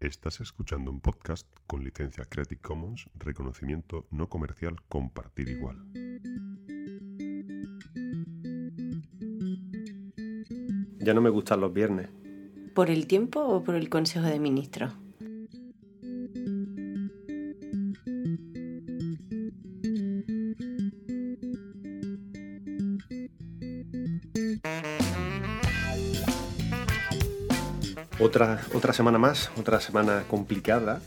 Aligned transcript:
Estás 0.00 0.40
escuchando 0.40 0.90
un 0.90 1.00
podcast 1.00 1.46
con 1.66 1.84
licencia 1.84 2.24
Creative 2.24 2.62
Commons, 2.62 3.10
reconocimiento 3.16 4.06
no 4.10 4.30
comercial, 4.30 4.76
compartir 4.88 5.50
igual. 5.50 5.76
Ya 11.00 11.12
no 11.12 11.20
me 11.20 11.28
gustan 11.28 11.60
los 11.60 11.74
viernes. 11.74 12.08
¿Por 12.74 12.88
el 12.88 13.06
tiempo 13.06 13.40
o 13.40 13.62
por 13.62 13.74
el 13.74 13.90
Consejo 13.90 14.24
de 14.24 14.40
Ministros? 14.40 14.94
Otra, 28.30 28.60
otra 28.74 28.92
semana 28.92 29.18
más, 29.18 29.50
otra 29.58 29.80
semana 29.80 30.22
complicada. 30.30 31.00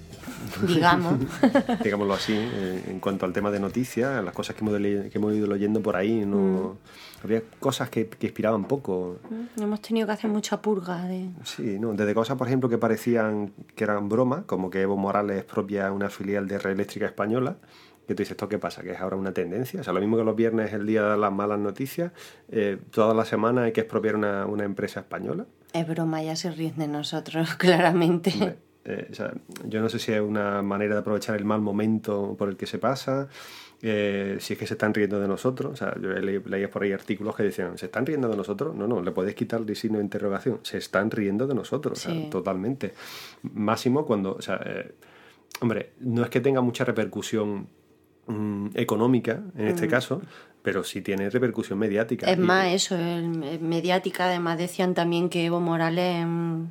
Digamos. 0.67 1.19
Digámoslo 1.81 2.15
así, 2.15 2.33
eh, 2.35 2.83
en 2.89 2.99
cuanto 2.99 3.25
al 3.25 3.31
tema 3.31 3.49
de 3.49 3.61
noticias, 3.61 4.21
las 4.21 4.33
cosas 4.33 4.57
que 4.57 4.65
hemos, 4.65 4.77
que 4.77 5.11
hemos 5.13 5.33
ido 5.33 5.47
leyendo 5.47 5.81
por 5.81 5.95
ahí, 5.95 6.25
no 6.25 6.75
había 7.23 7.41
cosas 7.61 7.89
que, 7.89 8.09
que 8.09 8.27
inspiraban 8.27 8.65
poco. 8.65 9.19
Hemos 9.55 9.79
tenido 9.79 10.05
que 10.05 10.11
hacer 10.11 10.29
mucha 10.29 10.61
purga 10.61 11.05
de... 11.05 11.29
Sí, 11.45 11.79
¿no? 11.79 11.93
desde 11.93 12.13
cosas, 12.13 12.37
por 12.37 12.47
ejemplo, 12.47 12.67
que 12.67 12.77
parecían 12.77 13.53
que 13.73 13.85
eran 13.85 14.09
bromas, 14.09 14.43
como 14.43 14.69
que 14.69 14.81
Evo 14.81 14.97
Morales 14.97 15.37
expropia 15.37 15.93
una 15.93 16.09
filial 16.09 16.45
de 16.49 16.59
Red 16.59 16.73
Eléctrica 16.73 17.05
Española, 17.05 17.55
que 18.05 18.15
tú 18.15 18.21
dices, 18.23 18.31
¿esto 18.31 18.49
qué 18.49 18.59
pasa? 18.59 18.83
¿Que 18.83 18.91
es 18.91 18.99
ahora 18.99 19.15
una 19.15 19.31
tendencia? 19.31 19.79
O 19.79 19.83
sea, 19.85 19.93
lo 19.93 20.01
mismo 20.01 20.17
que 20.17 20.25
los 20.25 20.35
viernes 20.35 20.67
es 20.67 20.73
el 20.73 20.85
día 20.85 21.03
de 21.03 21.17
las 21.17 21.31
malas 21.31 21.59
noticias, 21.59 22.11
eh, 22.49 22.79
toda 22.91 23.13
la 23.13 23.23
semana 23.23 23.63
hay 23.63 23.71
que 23.71 23.79
expropiar 23.79 24.17
una, 24.17 24.45
una 24.45 24.65
empresa 24.65 24.99
española. 24.99 25.45
Es 25.73 25.87
broma, 25.87 26.21
ya 26.23 26.35
se 26.35 26.51
ríen 26.51 26.77
de 26.77 26.87
nosotros, 26.87 27.55
claramente. 27.57 28.57
Eh, 28.85 29.07
o 29.11 29.15
sea, 29.15 29.33
yo 29.65 29.81
no 29.81 29.89
sé 29.89 29.97
si 29.99 30.11
es 30.11 30.21
una 30.21 30.61
manera 30.61 30.95
de 30.95 30.99
aprovechar 31.01 31.35
el 31.37 31.45
mal 31.45 31.61
momento 31.61 32.35
por 32.37 32.49
el 32.49 32.57
que 32.57 32.65
se 32.65 32.77
pasa, 32.79 33.29
eh, 33.81 34.37
si 34.39 34.53
es 34.53 34.59
que 34.59 34.67
se 34.67 34.73
están 34.73 34.93
riendo 34.93 35.19
de 35.19 35.27
nosotros. 35.27 35.71
O 35.73 35.75
sea, 35.75 35.93
yo 36.01 36.09
le- 36.09 36.39
leía 36.41 36.69
por 36.69 36.83
ahí 36.83 36.91
artículos 36.91 37.35
que 37.35 37.43
decían, 37.43 37.77
¿se 37.77 37.85
están 37.87 38.05
riendo 38.05 38.27
de 38.27 38.35
nosotros? 38.37 38.75
No, 38.75 38.87
no, 38.87 39.01
le 39.01 39.11
podéis 39.11 39.35
quitar 39.35 39.61
el 39.67 39.75
signo 39.75 39.97
de 39.99 40.03
interrogación. 40.03 40.59
Se 40.63 40.77
están 40.77 41.09
riendo 41.11 41.47
de 41.47 41.55
nosotros, 41.55 42.05
o 42.05 42.09
sea, 42.09 42.29
totalmente. 42.29 42.93
Máximo 43.53 44.05
cuando, 44.05 44.35
o 44.35 44.41
sea, 44.41 44.59
eh, 44.65 44.91
hombre, 45.61 45.93
no 46.01 46.23
es 46.23 46.29
que 46.29 46.41
tenga 46.41 46.59
mucha 46.61 46.83
repercusión 46.85 47.67
mm, 48.27 48.67
económica 48.75 49.41
en 49.57 49.67
este 49.67 49.87
caso, 49.87 50.21
pero 50.63 50.83
sí 50.83 51.01
tiene 51.01 51.29
repercusión 51.29 51.77
mediática. 51.77 52.27
Es 52.31 52.37
Y- 52.37 52.41
más 52.41 52.67
eso, 52.67 52.95
el, 52.95 53.43
el 53.43 53.59
mediática, 53.59 54.25
además 54.25 54.57
decían 54.57 54.93
también 54.95 55.29
que 55.29 55.45
Evo 55.45 55.59
Morales, 55.59 56.25
mm, 56.25 56.63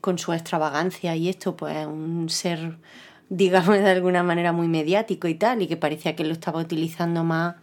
con 0.00 0.18
su 0.18 0.32
extravagancia 0.32 1.16
y 1.16 1.28
esto, 1.28 1.56
pues 1.56 1.86
un 1.86 2.28
ser, 2.28 2.76
digamos, 3.28 3.76
de 3.78 3.90
alguna 3.90 4.22
manera 4.22 4.52
muy 4.52 4.68
mediático 4.68 5.26
y 5.26 5.34
tal, 5.34 5.62
y 5.62 5.66
que 5.66 5.76
parecía 5.76 6.14
que 6.14 6.24
lo 6.24 6.32
estaba 6.32 6.60
utilizando 6.60 7.24
más 7.24 7.56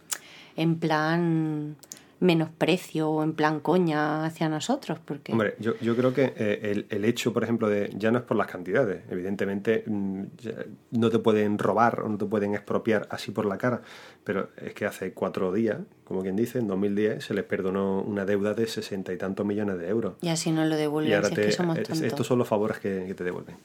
en 0.56 0.78
plan 0.78 1.76
menosprecio 2.20 3.10
o 3.10 3.22
en 3.22 3.32
plan 3.34 3.60
coña 3.60 4.24
hacia 4.24 4.48
nosotros, 4.48 4.98
porque... 5.04 5.32
Hombre, 5.32 5.54
yo, 5.58 5.74
yo 5.80 5.94
creo 5.96 6.14
que 6.14 6.32
eh, 6.36 6.60
el, 6.72 6.86
el 6.88 7.04
hecho, 7.04 7.32
por 7.32 7.44
ejemplo, 7.44 7.68
de 7.68 7.92
ya 7.96 8.10
no 8.10 8.18
es 8.18 8.24
por 8.24 8.36
las 8.36 8.46
cantidades. 8.46 9.02
Evidentemente, 9.10 9.84
mm, 9.86 10.22
ya 10.38 10.52
no 10.92 11.10
te 11.10 11.18
pueden 11.18 11.58
robar 11.58 12.00
o 12.00 12.08
no 12.08 12.16
te 12.18 12.24
pueden 12.26 12.54
expropiar 12.54 13.06
así 13.10 13.30
por 13.32 13.44
la 13.46 13.58
cara. 13.58 13.82
Pero 14.24 14.48
es 14.56 14.72
que 14.74 14.86
hace 14.86 15.12
cuatro 15.12 15.52
días, 15.52 15.78
como 16.04 16.22
quien 16.22 16.34
dice, 16.36 16.58
en 16.58 16.66
2010 16.66 17.22
se 17.24 17.34
les 17.34 17.44
perdonó 17.44 18.00
una 18.02 18.24
deuda 18.24 18.54
de 18.54 18.66
sesenta 18.66 19.12
y 19.12 19.16
tantos 19.18 19.46
millones 19.46 19.78
de 19.78 19.88
euros. 19.88 20.14
Y 20.20 20.28
así 20.28 20.50
nos 20.50 20.66
lo 20.68 20.74
Y 20.74 20.78
devuelven, 20.78 21.14
ahora 21.14 21.28
si 21.28 21.34
es 21.34 21.40
que 21.46 21.52
somos 21.52 21.76
es- 21.78 21.84
tontos. 21.84 22.02
Mm. 22.02 22.06
estos 22.06 22.26
son 22.26 22.38
los 22.38 22.48
favores 22.48 22.78
que, 22.78 23.04
que 23.06 23.14
te 23.14 23.22
devuelven. 23.24 23.56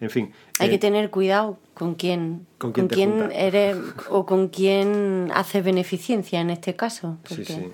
En 0.00 0.10
fin. 0.10 0.32
Hay 0.58 0.68
eh, 0.68 0.70
que 0.72 0.78
tener 0.78 1.10
cuidado 1.10 1.58
con 1.74 1.94
quién, 1.94 2.46
¿Con 2.58 2.72
con 2.72 2.88
quién 2.88 3.30
eres 3.32 3.76
o 4.10 4.26
con 4.26 4.48
quién 4.48 5.30
hace 5.34 5.62
beneficencia 5.62 6.40
en 6.40 6.50
este 6.50 6.74
caso. 6.74 7.18
Sí, 7.28 7.44
sí. 7.44 7.70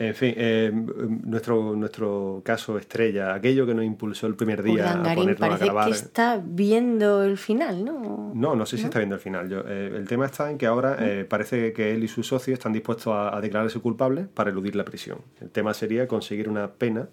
En 0.00 0.14
fin, 0.14 0.32
eh, 0.34 0.72
nuestro, 0.72 1.76
nuestro 1.76 2.40
caso 2.42 2.78
estrella, 2.78 3.34
aquello 3.34 3.66
que 3.66 3.74
nos 3.74 3.84
impulsó 3.84 4.26
el 4.26 4.34
primer 4.34 4.62
día 4.62 4.92
a 4.92 5.14
ponernos 5.14 5.36
a 5.36 5.38
parece 5.38 5.64
grabar. 5.66 5.84
que 5.84 5.90
está 5.92 6.42
viendo 6.42 7.22
el 7.22 7.36
final, 7.36 7.84
¿no? 7.84 8.32
No, 8.34 8.56
no 8.56 8.64
sé 8.64 8.78
si 8.78 8.84
está 8.84 8.98
viendo 8.98 9.16
el 9.16 9.20
final. 9.20 9.50
Yo, 9.50 9.60
eh, 9.66 9.92
el 9.94 10.08
tema 10.08 10.24
está 10.24 10.50
en 10.50 10.56
que 10.56 10.64
ahora 10.64 10.96
eh, 11.00 11.26
parece 11.28 11.74
que 11.74 11.92
él 11.94 12.02
y 12.02 12.08
su 12.08 12.22
socio 12.22 12.54
están 12.54 12.72
dispuestos 12.72 13.12
a, 13.12 13.36
a 13.36 13.42
declararse 13.42 13.78
culpables 13.78 14.26
para 14.26 14.48
eludir 14.48 14.74
la 14.74 14.86
prisión. 14.86 15.18
El 15.38 15.50
tema 15.50 15.74
sería 15.74 16.08
conseguir 16.08 16.48
una 16.48 16.70
pena, 16.70 17.10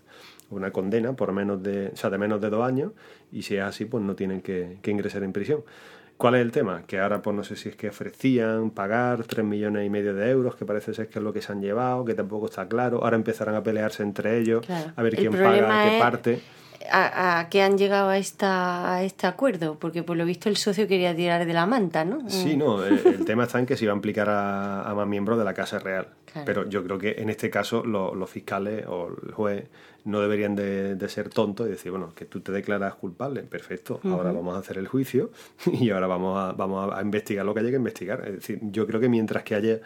una 0.49 0.71
condena 0.71 1.11
por 1.11 1.33
menos 1.33 1.61
de, 1.61 1.89
o 1.89 1.97
sea, 1.97 2.09
de 2.09 2.17
menos 2.17 2.39
de 2.39 2.49
dos 2.49 2.65
años, 2.65 2.93
y 3.33 3.41
si 3.41 3.57
es 3.57 3.63
así, 3.63 3.83
pues 3.83 4.01
no 4.01 4.15
tienen 4.15 4.39
que, 4.39 4.77
que 4.81 4.91
ingresar 4.91 5.23
en 5.23 5.33
prisión. 5.33 5.61
¿Cuál 6.17 6.35
es 6.35 6.41
el 6.41 6.51
tema? 6.51 6.81
Que 6.87 6.99
ahora, 6.99 7.21
pues 7.21 7.35
no 7.35 7.43
sé 7.43 7.55
si 7.55 7.69
es 7.69 7.75
que 7.75 7.89
ofrecían 7.89 8.71
pagar 8.71 9.23
3 9.23 9.45
millones 9.45 9.85
y 9.85 9.89
medio 9.89 10.15
de 10.15 10.29
euros, 10.31 10.55
que 10.55 10.65
parece 10.65 10.93
ser 10.93 11.09
que 11.09 11.19
es 11.19 11.23
lo 11.23 11.31
que 11.31 11.41
se 11.43 11.51
han 11.51 11.61
llevado, 11.61 12.03
que 12.05 12.15
tampoco 12.15 12.47
está 12.47 12.67
claro. 12.67 13.03
Ahora 13.03 13.15
empezarán 13.17 13.53
a 13.55 13.61
pelearse 13.61 14.01
entre 14.01 14.39
ellos, 14.39 14.65
Claro. 14.65 14.91
a 14.95 15.01
ver 15.03 15.13
El 15.13 15.19
quién 15.19 15.31
paga 15.33 15.83
qué 15.83 15.95
es- 15.97 16.01
parte. 16.01 16.41
¿A, 16.89 17.39
a 17.39 17.49
qué 17.49 17.63
han 17.63 17.77
llegado 17.77 18.09
a, 18.09 18.17
esta, 18.17 18.93
a 18.95 19.03
este 19.03 19.27
acuerdo? 19.27 19.75
Porque 19.77 20.03
por 20.03 20.15
lo 20.15 20.23
visto 20.25 20.47
el 20.47 20.55
socio 20.57 20.87
quería 20.87 21.13
tirar 21.15 21.45
de 21.45 21.51
la 21.53 21.65
manta, 21.65 22.05
¿no? 22.05 22.29
Sí, 22.29 22.55
no, 22.55 22.85
eh, 22.85 23.01
el 23.05 23.25
tema 23.25 23.43
está 23.43 23.59
en 23.59 23.65
que 23.65 23.75
se 23.75 23.83
iba 23.83 23.91
a 23.93 23.95
implicar 23.95 24.29
a, 24.29 24.83
a 24.83 24.95
más 24.95 25.05
miembros 25.07 25.37
de 25.37 25.43
la 25.43 25.53
Casa 25.53 25.79
Real. 25.79 26.07
Claro. 26.37 26.45
Pero 26.45 26.69
yo 26.69 26.83
creo 26.83 26.97
que 26.97 27.11
en 27.19 27.29
este 27.29 27.49
caso 27.49 27.83
lo- 27.85 28.13
los 28.15 28.29
fiscales 28.29 28.85
o 28.87 29.09
el 29.25 29.31
juez 29.33 29.65
no 30.05 30.21
deberían 30.21 30.55
de, 30.55 30.95
de 30.95 31.09
ser 31.09 31.27
tontos 31.29 31.67
y 31.67 31.71
decir, 31.71 31.91
bueno, 31.91 32.13
que 32.15 32.23
tú 32.25 32.39
te 32.39 32.51
declaras 32.53 32.95
culpable, 32.95 33.41
perfecto, 33.43 33.99
ahora 34.05 34.31
vamos 34.31 34.55
a 34.55 34.59
hacer 34.59 34.77
el 34.77 34.87
juicio 34.87 35.31
y 35.71 35.89
ahora 35.89 36.07
vamos 36.07 36.39
a, 36.39 36.53
vamos 36.53 36.93
a 36.93 37.01
investigar 37.01 37.45
lo 37.45 37.53
que 37.53 37.59
haya 37.59 37.69
que 37.71 37.75
investigar. 37.75 38.23
Es 38.25 38.33
decir, 38.35 38.59
yo 38.63 38.87
creo 38.87 39.01
que 39.01 39.09
mientras 39.09 39.43
que 39.43 39.55
haya, 39.55 39.79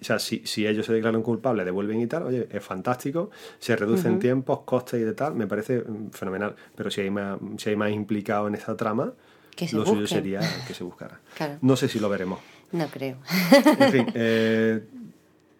o 0.00 0.04
sea, 0.04 0.18
si, 0.18 0.42
si 0.46 0.66
ellos 0.66 0.86
se 0.86 0.94
declaran 0.94 1.20
culpables, 1.22 1.66
devuelven 1.66 2.00
y 2.00 2.06
tal, 2.06 2.22
oye, 2.22 2.48
es 2.50 2.64
fantástico, 2.64 3.30
se 3.58 3.76
reducen 3.76 4.18
tiempos, 4.18 4.60
costes 4.60 5.00
y 5.00 5.04
de 5.04 5.12
tal, 5.12 5.34
me 5.34 5.46
parece 5.46 5.80
mm, 5.80 6.10
fenomenal. 6.10 6.54
Pero 6.74 6.90
si 6.90 7.02
hay 7.02 7.10
más, 7.10 7.38
si 7.58 7.68
hay 7.70 7.76
más 7.76 7.90
implicado 7.90 8.48
en 8.48 8.54
esta 8.54 8.74
trama, 8.78 9.12
Que 9.54 9.68
se 9.68 9.76
lo 9.76 9.84
suyo 9.84 10.06
sería 10.06 10.40
que 10.66 10.72
se 10.72 10.84
buscara. 10.84 11.20
Claro. 11.36 11.58
No 11.60 11.76
sé 11.76 11.88
si 11.88 11.98
lo 12.00 12.08
veremos. 12.08 12.38
No 12.72 12.86
creo. 12.88 13.16
En 13.78 13.92
fin, 13.92 14.06
eh, 14.14 14.80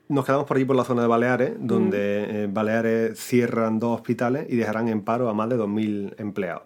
nos 0.08 0.24
quedamos 0.24 0.46
por 0.46 0.56
allí 0.56 0.64
por 0.66 0.76
la 0.76 0.84
zona 0.84 1.02
de 1.02 1.08
Baleares, 1.08 1.52
donde 1.58 2.44
eh, 2.44 2.48
Baleares 2.50 3.18
cierran 3.18 3.78
dos 3.78 3.96
hospitales 3.96 4.46
y 4.48 4.56
dejarán 4.56 4.88
en 4.88 5.02
paro 5.02 5.28
a 5.28 5.34
más 5.34 5.48
de 5.48 5.56
2.000 5.58 6.14
empleados. 6.18 6.62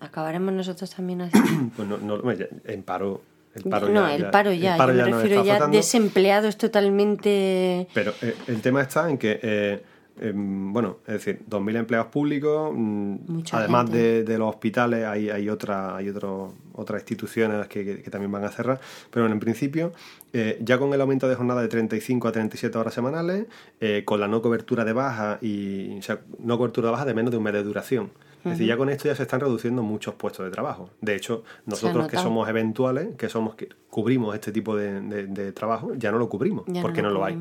¿Acabaremos 0.00 0.52
nosotros 0.52 0.90
también 0.94 1.22
así? 1.22 1.38
Pues 1.76 1.88
no, 1.88 1.98
no, 1.98 2.32
ya, 2.32 2.46
en 2.64 2.82
paro. 2.82 3.22
El 3.54 3.62
paro 3.70 3.88
no, 3.88 4.08
ya- 4.08 4.14
el 4.16 4.22
ya- 4.22 4.30
paro 4.32 4.50
el 4.50 4.58
ya. 4.60 4.76
paro 4.76 4.92
Yo 4.92 5.04
me 5.04 5.10
nos 5.12 5.22
refiero 5.22 5.44
ya 5.44 5.66
desempleados 5.68 6.56
totalmente... 6.58 7.86
Pero 7.94 8.12
eh, 8.20 8.34
el 8.48 8.60
tema 8.60 8.82
está 8.82 9.08
en 9.08 9.16
que, 9.18 9.38
eh, 9.42 9.82
em, 10.20 10.72
bueno, 10.72 10.98
es 11.06 11.14
decir, 11.14 11.42
2.000 11.48 11.76
empleados 11.76 12.08
públicos, 12.08 12.72
mm, 12.74 13.16
Mucha 13.26 13.58
además 13.58 13.90
de, 13.90 14.24
de 14.24 14.38
los 14.38 14.48
hospitales, 14.48 15.04
hay, 15.04 15.30
hay, 15.30 15.48
otra, 15.48 15.96
hay 15.96 16.08
otro- 16.08 16.54
otras 16.74 17.02
instituciones 17.02 17.66
que, 17.68 17.84
que- 17.84 18.02
que 18.02 18.10
también 18.10 18.30
van 18.32 18.44
a 18.44 18.48
cerrar. 18.50 18.80
Pero 19.10 19.24
bueno, 19.24 19.34
en 19.34 19.40
principio, 19.40 19.92
eh, 20.32 20.58
ya 20.62 20.78
con 20.78 20.92
el 20.94 21.00
aumento 21.00 21.28
de 21.28 21.34
jornada 21.34 21.62
de 21.62 21.68
35 21.68 22.28
a 22.28 22.32
37 22.32 22.76
horas 22.78 22.94
semanales, 22.94 23.46
eh, 23.80 24.02
con 24.04 24.20
la 24.20 24.28
no 24.28 24.40
cobertura 24.42 24.84
de 24.84 24.92
baja 24.92 25.38
y, 25.40 25.98
o 25.98 26.02
sea, 26.02 26.20
no 26.38 26.58
cobertura 26.58 26.88
de 26.88 26.92
baja 26.92 27.04
de 27.04 27.14
menos 27.14 27.30
de 27.30 27.36
un 27.38 27.42
mes 27.44 27.52
de 27.52 27.62
duración. 27.62 28.10
Es 28.44 28.50
decir, 28.58 28.66
ya 28.66 28.76
con 28.76 28.88
esto 28.90 29.04
ya 29.08 29.14
se 29.14 29.22
están 29.22 29.40
reduciendo 29.40 29.82
muchos 29.82 30.14
puestos 30.14 30.44
de 30.44 30.50
trabajo. 30.50 30.90
De 31.00 31.14
hecho, 31.14 31.44
nosotros 31.66 32.06
que 32.08 32.16
somos 32.22 32.48
eventuales, 32.48 33.08
que 33.16 33.28
somos 33.28 33.54
que 33.54 33.68
cubrimos 33.90 34.34
este 34.34 34.52
tipo 34.52 34.76
de, 34.76 35.00
de- 35.00 35.26
de 35.26 35.52
trabajo, 35.52 35.94
ya 35.94 36.10
no 36.12 36.18
lo 36.18 36.28
cubrimos, 36.28 36.64
Ya 36.66 36.74
no 36.74 36.82
porque 36.82 37.00
lo 37.02 37.08
no 37.08 37.14
lo, 37.14 37.24
hay. 37.24 37.34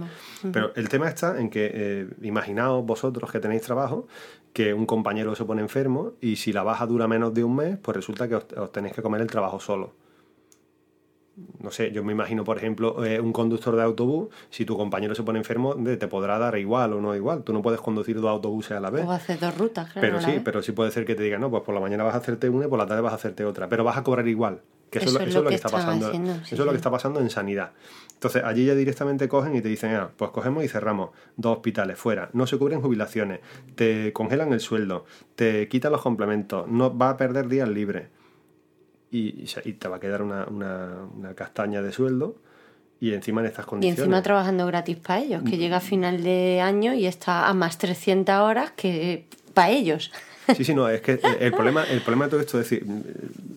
Pero 0.51 0.71
el 0.75 0.87
tema 0.89 1.07
está 1.09 1.39
en 1.39 1.49
que, 1.49 1.71
eh, 1.73 2.07
imaginaos 2.21 2.85
vosotros 2.85 3.31
que 3.31 3.39
tenéis 3.39 3.61
trabajo, 3.63 4.07
que 4.53 4.73
un 4.73 4.85
compañero 4.85 5.35
se 5.35 5.45
pone 5.45 5.61
enfermo 5.61 6.13
y 6.21 6.35
si 6.37 6.53
la 6.53 6.63
baja 6.63 6.85
dura 6.85 7.07
menos 7.07 7.33
de 7.33 7.43
un 7.43 7.55
mes, 7.55 7.77
pues 7.81 7.95
resulta 7.97 8.27
que 8.27 8.35
os, 8.35 8.45
os 8.55 8.71
tenéis 8.71 8.93
que 8.93 9.01
comer 9.01 9.19
el 9.21 9.27
trabajo 9.27 9.59
solo. 9.59 9.91
No 11.61 11.71
sé, 11.71 11.91
yo 11.91 12.03
me 12.03 12.11
imagino, 12.11 12.43
por 12.43 12.57
ejemplo, 12.57 13.03
eh, 13.03 13.19
un 13.19 13.33
conductor 13.33 13.75
de 13.75 13.81
autobús, 13.81 14.27
si 14.51 14.65
tu 14.65 14.77
compañero 14.77 15.15
se 15.15 15.23
pone 15.23 15.39
enfermo, 15.39 15.73
te 15.75 16.07
podrá 16.07 16.37
dar 16.37 16.55
igual 16.59 16.93
o 16.93 17.01
no 17.01 17.15
igual. 17.15 17.43
Tú 17.43 17.53
no 17.53 17.61
puedes 17.63 17.81
conducir 17.81 18.21
dos 18.21 18.29
autobuses 18.29 18.73
a 18.73 18.79
la 18.79 18.91
vez. 18.91 19.03
O 19.03 19.11
hacer 19.11 19.39
dos 19.39 19.57
rutas, 19.57 19.91
claro. 19.91 20.07
Pero 20.07 20.21
sí, 20.21 20.31
vez. 20.33 20.41
pero 20.45 20.61
sí 20.61 20.73
puede 20.73 20.91
ser 20.91 21.05
que 21.05 21.15
te 21.15 21.23
digan, 21.23 21.41
no, 21.41 21.49
pues 21.49 21.63
por 21.63 21.73
la 21.73 21.81
mañana 21.81 22.03
vas 22.03 22.13
a 22.13 22.17
hacerte 22.19 22.49
una 22.49 22.65
y 22.65 22.69
por 22.69 22.77
la 22.77 22.85
tarde 22.85 23.01
vas 23.01 23.13
a 23.13 23.15
hacerte 23.15 23.45
otra, 23.45 23.67
pero 23.67 23.83
vas 23.83 23.97
a 23.97 24.03
cobrar 24.03 24.27
igual. 24.27 24.61
Que 24.91 24.99
eso, 24.99 25.07
es 25.07 25.13
lo- 25.15 25.19
eso 25.21 25.39
es 25.39 25.43
lo 25.43 25.49
que 25.49 25.55
está 25.55 25.69
pasando. 25.69 26.05
haciendo, 26.05 26.31
eso 26.33 26.45
sí, 26.45 26.53
es 26.53 26.59
lo 26.59 26.69
que 26.69 26.75
está 26.75 26.91
pasando 26.91 27.19
en 27.19 27.31
sanidad. 27.31 27.71
Entonces, 28.13 28.43
allí 28.43 28.65
ya 28.65 28.75
directamente 28.75 29.27
cogen 29.27 29.55
y 29.55 29.61
te 29.61 29.69
dicen, 29.69 29.95
ah, 29.95 30.11
pues 30.15 30.29
cogemos 30.29 30.63
y 30.63 30.67
cerramos 30.67 31.09
dos 31.35 31.53
hospitales 31.57 31.97
fuera, 31.97 32.29
no 32.33 32.45
se 32.45 32.59
cubren 32.59 32.79
jubilaciones, 32.79 33.39
te 33.73 34.13
congelan 34.13 34.53
el 34.53 34.59
sueldo, 34.59 35.05
te 35.35 35.67
quitan 35.67 35.91
los 35.93 36.01
complementos, 36.01 36.67
no 36.67 36.95
va 36.95 37.09
a 37.09 37.17
perder 37.17 37.47
días 37.47 37.67
libres 37.67 38.09
y, 39.13 39.43
y 39.43 39.47
y 39.69 39.73
te 39.73 39.87
va 39.87 39.97
a 39.97 39.99
quedar 39.99 40.21
una, 40.21 40.45
una- 40.45 41.07
una 41.17 41.33
castaña 41.35 41.81
de 41.81 41.91
sueldo 41.93 42.35
y 42.99 43.13
encima 43.13 43.41
en 43.41 43.47
estas 43.47 43.65
Y 43.65 43.69
condiciones. 43.69 43.99
encima 43.99 44.21
trabajando 44.23 44.65
gratis 44.65 44.97
para 44.97 45.19
ellos, 45.21 45.43
que 45.43 45.57
llega 45.57 45.77
a 45.77 45.81
final 45.81 46.23
de 46.23 46.61
año 46.61 46.93
y 46.93 47.05
está 47.05 47.47
a 47.47 47.53
más 47.53 47.77
300 47.77 48.35
horas 48.35 48.71
que 48.71 49.25
para 49.53 49.69
ellos. 49.69 50.11
Sí, 50.55 50.63
sí, 50.65 50.73
no, 50.75 50.89
es 50.89 50.99
que 51.01 51.19
el 51.39 51.53
problema, 51.53 51.83
el 51.83 52.01
problema 52.01 52.25
de 52.25 52.31
todo 52.31 52.41
esto 52.41 52.59
es 52.59 52.69
decir, 52.69 52.85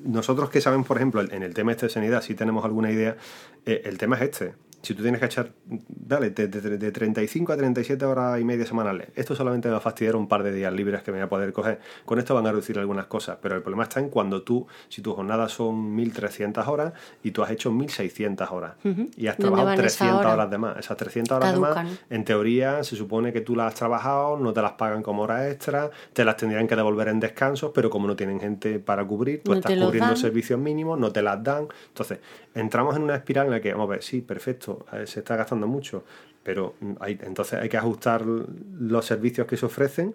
nosotros 0.04 0.50
que 0.50 0.60
sabemos, 0.60 0.86
por 0.86 0.96
ejemplo, 0.98 1.20
en 1.20 1.42
el 1.42 1.52
tema 1.54 1.72
este 1.72 1.86
de 1.86 1.90
sanidad, 1.90 2.22
si 2.22 2.34
tenemos 2.34 2.64
alguna 2.64 2.90
idea, 2.92 3.16
eh, 3.64 3.82
el 3.84 3.98
tema 3.98 4.16
es 4.16 4.22
este 4.22 4.52
si 4.86 4.94
tú 4.94 5.02
tienes 5.02 5.18
que 5.18 5.26
echar, 5.26 5.50
dale, 5.66 6.30
de, 6.30 6.46
de, 6.46 6.92
35 6.92 7.52
a 7.52 7.56
37 7.56 8.04
horas 8.04 8.40
y 8.40 8.44
media 8.44 8.64
semanales, 8.64 9.08
esto 9.16 9.34
solamente 9.34 9.66
me 9.66 9.72
va 9.72 9.78
a 9.78 9.80
fastidiar 9.80 10.14
un 10.14 10.28
par 10.28 10.44
de 10.44 10.52
días 10.52 10.72
libres 10.72 11.02
que 11.02 11.10
me 11.10 11.18
voy 11.18 11.24
a 11.24 11.28
poder 11.28 11.52
coger. 11.52 11.80
Con 12.04 12.20
esto 12.20 12.36
van 12.36 12.46
a 12.46 12.52
reducir 12.52 12.78
algunas 12.78 13.06
cosas, 13.06 13.36
pero 13.42 13.56
el 13.56 13.62
problema 13.62 13.82
está 13.82 13.98
en 13.98 14.10
cuando 14.10 14.42
tú, 14.42 14.64
si 14.88 15.02
tus 15.02 15.16
jornadas 15.16 15.50
son 15.50 15.92
1300 15.96 16.68
horas 16.68 16.92
y 17.24 17.32
tú 17.32 17.42
has 17.42 17.50
hecho 17.50 17.72
1600 17.72 18.48
horas 18.52 18.74
y 19.16 19.26
has 19.26 19.36
trabajado 19.36 19.74
300 19.74 20.24
horas 20.24 20.50
de 20.50 20.58
más. 20.58 20.78
Esas 20.78 20.96
300 20.96 21.36
horas 21.36 21.52
de 21.52 21.58
más, 21.58 21.86
en 22.08 22.24
teoría, 22.24 22.84
se 22.84 22.94
supone 22.94 23.32
que 23.32 23.40
tú 23.40 23.56
las 23.56 23.72
has 23.72 23.74
trabajado, 23.74 24.38
no 24.38 24.52
te 24.52 24.62
las 24.62 24.72
pagan 24.74 25.02
como 25.02 25.22
horas 25.22 25.50
extra, 25.50 25.90
te 26.12 26.24
las 26.24 26.36
tendrían 26.36 26.68
que 26.68 26.76
devolver 26.76 27.08
en 27.08 27.18
descansos, 27.18 27.72
pero 27.74 27.90
como 27.90 28.06
no 28.06 28.14
tienen 28.14 28.38
gente 28.38 28.78
para 28.78 29.04
cubrir, 29.04 29.42
tú 29.42 29.52
estás 29.52 29.76
cubriendo 29.76 30.14
servicios 30.14 30.60
mínimos, 30.60 30.96
no 30.96 31.10
te 31.10 31.22
las 31.22 31.42
dan. 31.42 31.66
Entonces, 31.88 32.20
entramos 32.56 32.96
en 32.96 33.02
una 33.02 33.14
espiral 33.14 33.46
en 33.46 33.52
la 33.52 33.60
que, 33.60 33.72
vamos 33.72 33.88
a 33.88 33.90
ver, 33.92 34.02
sí, 34.02 34.22
perfecto 34.22 34.86
se 35.04 35.20
está 35.20 35.36
gastando 35.36 35.66
mucho, 35.66 36.04
pero 36.42 36.74
hay, 37.00 37.18
entonces 37.22 37.60
hay 37.60 37.68
que 37.68 37.76
ajustar 37.76 38.24
los 38.24 39.04
servicios 39.04 39.46
que 39.46 39.56
se 39.56 39.66
ofrecen 39.66 40.14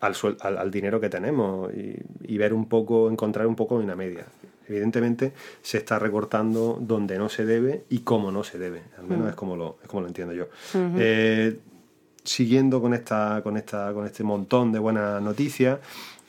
al, 0.00 0.14
al, 0.40 0.70
dinero 0.70 1.00
que 1.00 1.08
tenemos 1.08 1.70
y, 1.74 2.38
ver 2.38 2.52
un 2.52 2.68
poco, 2.68 3.10
encontrar 3.10 3.46
un 3.46 3.56
poco 3.56 3.76
una 3.76 3.96
media. 3.96 4.26
Evidentemente 4.68 5.32
se 5.62 5.78
está 5.78 5.98
recortando 5.98 6.78
donde 6.80 7.18
no 7.18 7.28
se 7.28 7.46
debe 7.46 7.84
y 7.88 8.00
cómo 8.00 8.30
no 8.30 8.44
se 8.44 8.58
debe, 8.58 8.82
al 8.98 9.06
menos 9.06 9.26
mm. 9.26 9.28
es, 9.30 9.34
como 9.34 9.56
lo, 9.56 9.78
es 9.82 9.88
como 9.88 10.02
lo 10.02 10.08
entiendo 10.08 10.34
yo. 10.34 10.48
Eh, 10.74 11.58
siguiendo 12.22 12.80
con, 12.80 12.92
esta, 12.92 13.40
con, 13.42 13.56
esta, 13.56 13.92
con 13.94 14.04
este 14.04 14.22
montón 14.22 14.70
de 14.72 14.78
buenas 14.78 15.22
noticias, 15.22 15.78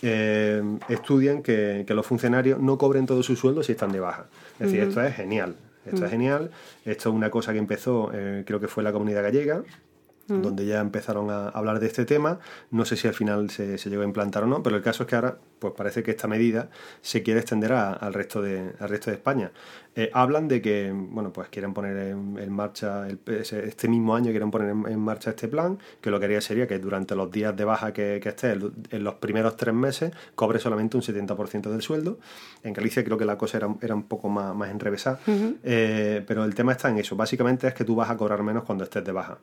eh, 0.02 0.62
estudian 0.88 1.44
que, 1.44 1.84
que, 1.86 1.94
los 1.94 2.06
funcionarios 2.06 2.60
no 2.60 2.78
cobren 2.78 3.06
todo 3.06 3.22
su 3.24 3.36
sueldo 3.36 3.64
si 3.64 3.74
están 3.74 3.92
de 3.92 4.00
baja. 4.00 4.28
Es 4.60 4.68
decir, 4.68 4.82
esto 4.82 5.02
es 5.02 5.16
genial. 5.16 5.56
Esto 5.86 6.06
es 6.06 6.10
mm. 6.10 6.12
genial. 6.12 6.52
Esto 6.86 7.10
es 7.10 7.16
una 7.16 7.30
cosa 7.30 7.54
que 7.54 7.60
empezó, 7.60 8.12
eh, 8.14 8.44
creo 8.46 8.60
que 8.60 8.68
fue 8.68 8.84
la 8.84 8.92
comunidad 8.92 9.24
gallega, 9.24 9.64
mm. 10.30 10.42
donde 10.42 10.66
ya 10.66 10.80
empezaron 10.80 11.30
a 11.30 11.50
hablar 11.50 11.80
de 11.80 11.88
este 11.88 12.06
tema. 12.06 12.40
No 12.72 12.86
sé 12.86 12.96
si 12.96 13.08
al 13.08 13.14
final 13.14 13.50
se, 13.50 13.78
llegó 13.78 14.02
a 14.02 14.06
implantar 14.06 14.44
o 14.44 14.48
no, 14.48 14.64
pero 14.64 14.76
el 14.76 14.82
caso 14.82 15.04
es 15.04 15.10
que 15.10 15.16
ahora 15.16 15.38
pues 15.60 15.74
parece 15.76 16.04
que 16.04 16.12
esta 16.12 16.28
medida 16.28 16.70
se 17.02 17.22
quiere 17.22 17.42
extender 17.42 17.74
al, 17.74 18.14
resto 18.14 18.42
de, 18.42 18.72
al 18.80 18.90
resto 18.90 19.12
de 19.12 19.18
España. 19.18 19.52
Eh, 19.96 20.10
hablan 20.14 20.48
de 20.48 20.62
que, 20.62 20.94
bueno, 20.94 21.34
pues 21.34 21.50
quieren 21.50 21.74
poner 21.74 21.98
en, 21.98 22.52
marcha, 22.52 23.08
este 23.26 23.88
mismo 23.90 24.16
año 24.16 24.30
quieren 24.32 24.52
poner 24.52 24.70
en, 24.70 25.00
marcha 25.00 25.32
este 25.32 25.50
plan, 25.50 25.78
que 26.00 26.10
lo 26.10 26.20
que 26.20 26.26
haría 26.26 26.40
sería 26.40 26.68
que 26.68 26.80
durante 26.80 27.16
los 27.16 27.30
días 27.30 27.56
de 27.58 27.66
baja 27.66 27.92
que, 27.92 28.20
que 28.24 28.30
esté, 28.30 28.52
en 28.54 29.04
los 29.04 29.16
primeros 29.16 29.58
tres 29.58 29.74
meses, 29.74 30.14
cobre 30.36 30.60
solamente 30.60 30.96
un 30.96 31.04
70% 31.04 31.70
del 31.70 31.82
sueldo. 31.82 32.20
En 32.64 32.74
Galicia 32.74 33.04
creo 33.04 33.18
que 33.18 33.26
la 33.26 33.38
cosa 33.38 33.58
era, 33.58 33.76
era 33.82 33.96
un 33.96 34.04
poco 34.04 34.30
más, 34.30 34.56
más 34.56 34.70
enrevesada, 34.70 35.20
eh, 35.64 36.24
pero 36.26 36.46
el 36.46 36.56
tema 36.56 36.72
está 36.72 36.90
en 36.90 37.00
eso. 37.00 37.16
Básicamente 37.16 37.68
es 37.68 37.74
que 37.74 37.84
tú 37.84 37.96
vas 37.96 38.10
a 38.10 38.18
cobrar 38.18 38.44
menos 38.44 38.64
cuando 38.64 38.84
estés 38.84 39.04
de 39.04 39.12
baja. 39.12 39.40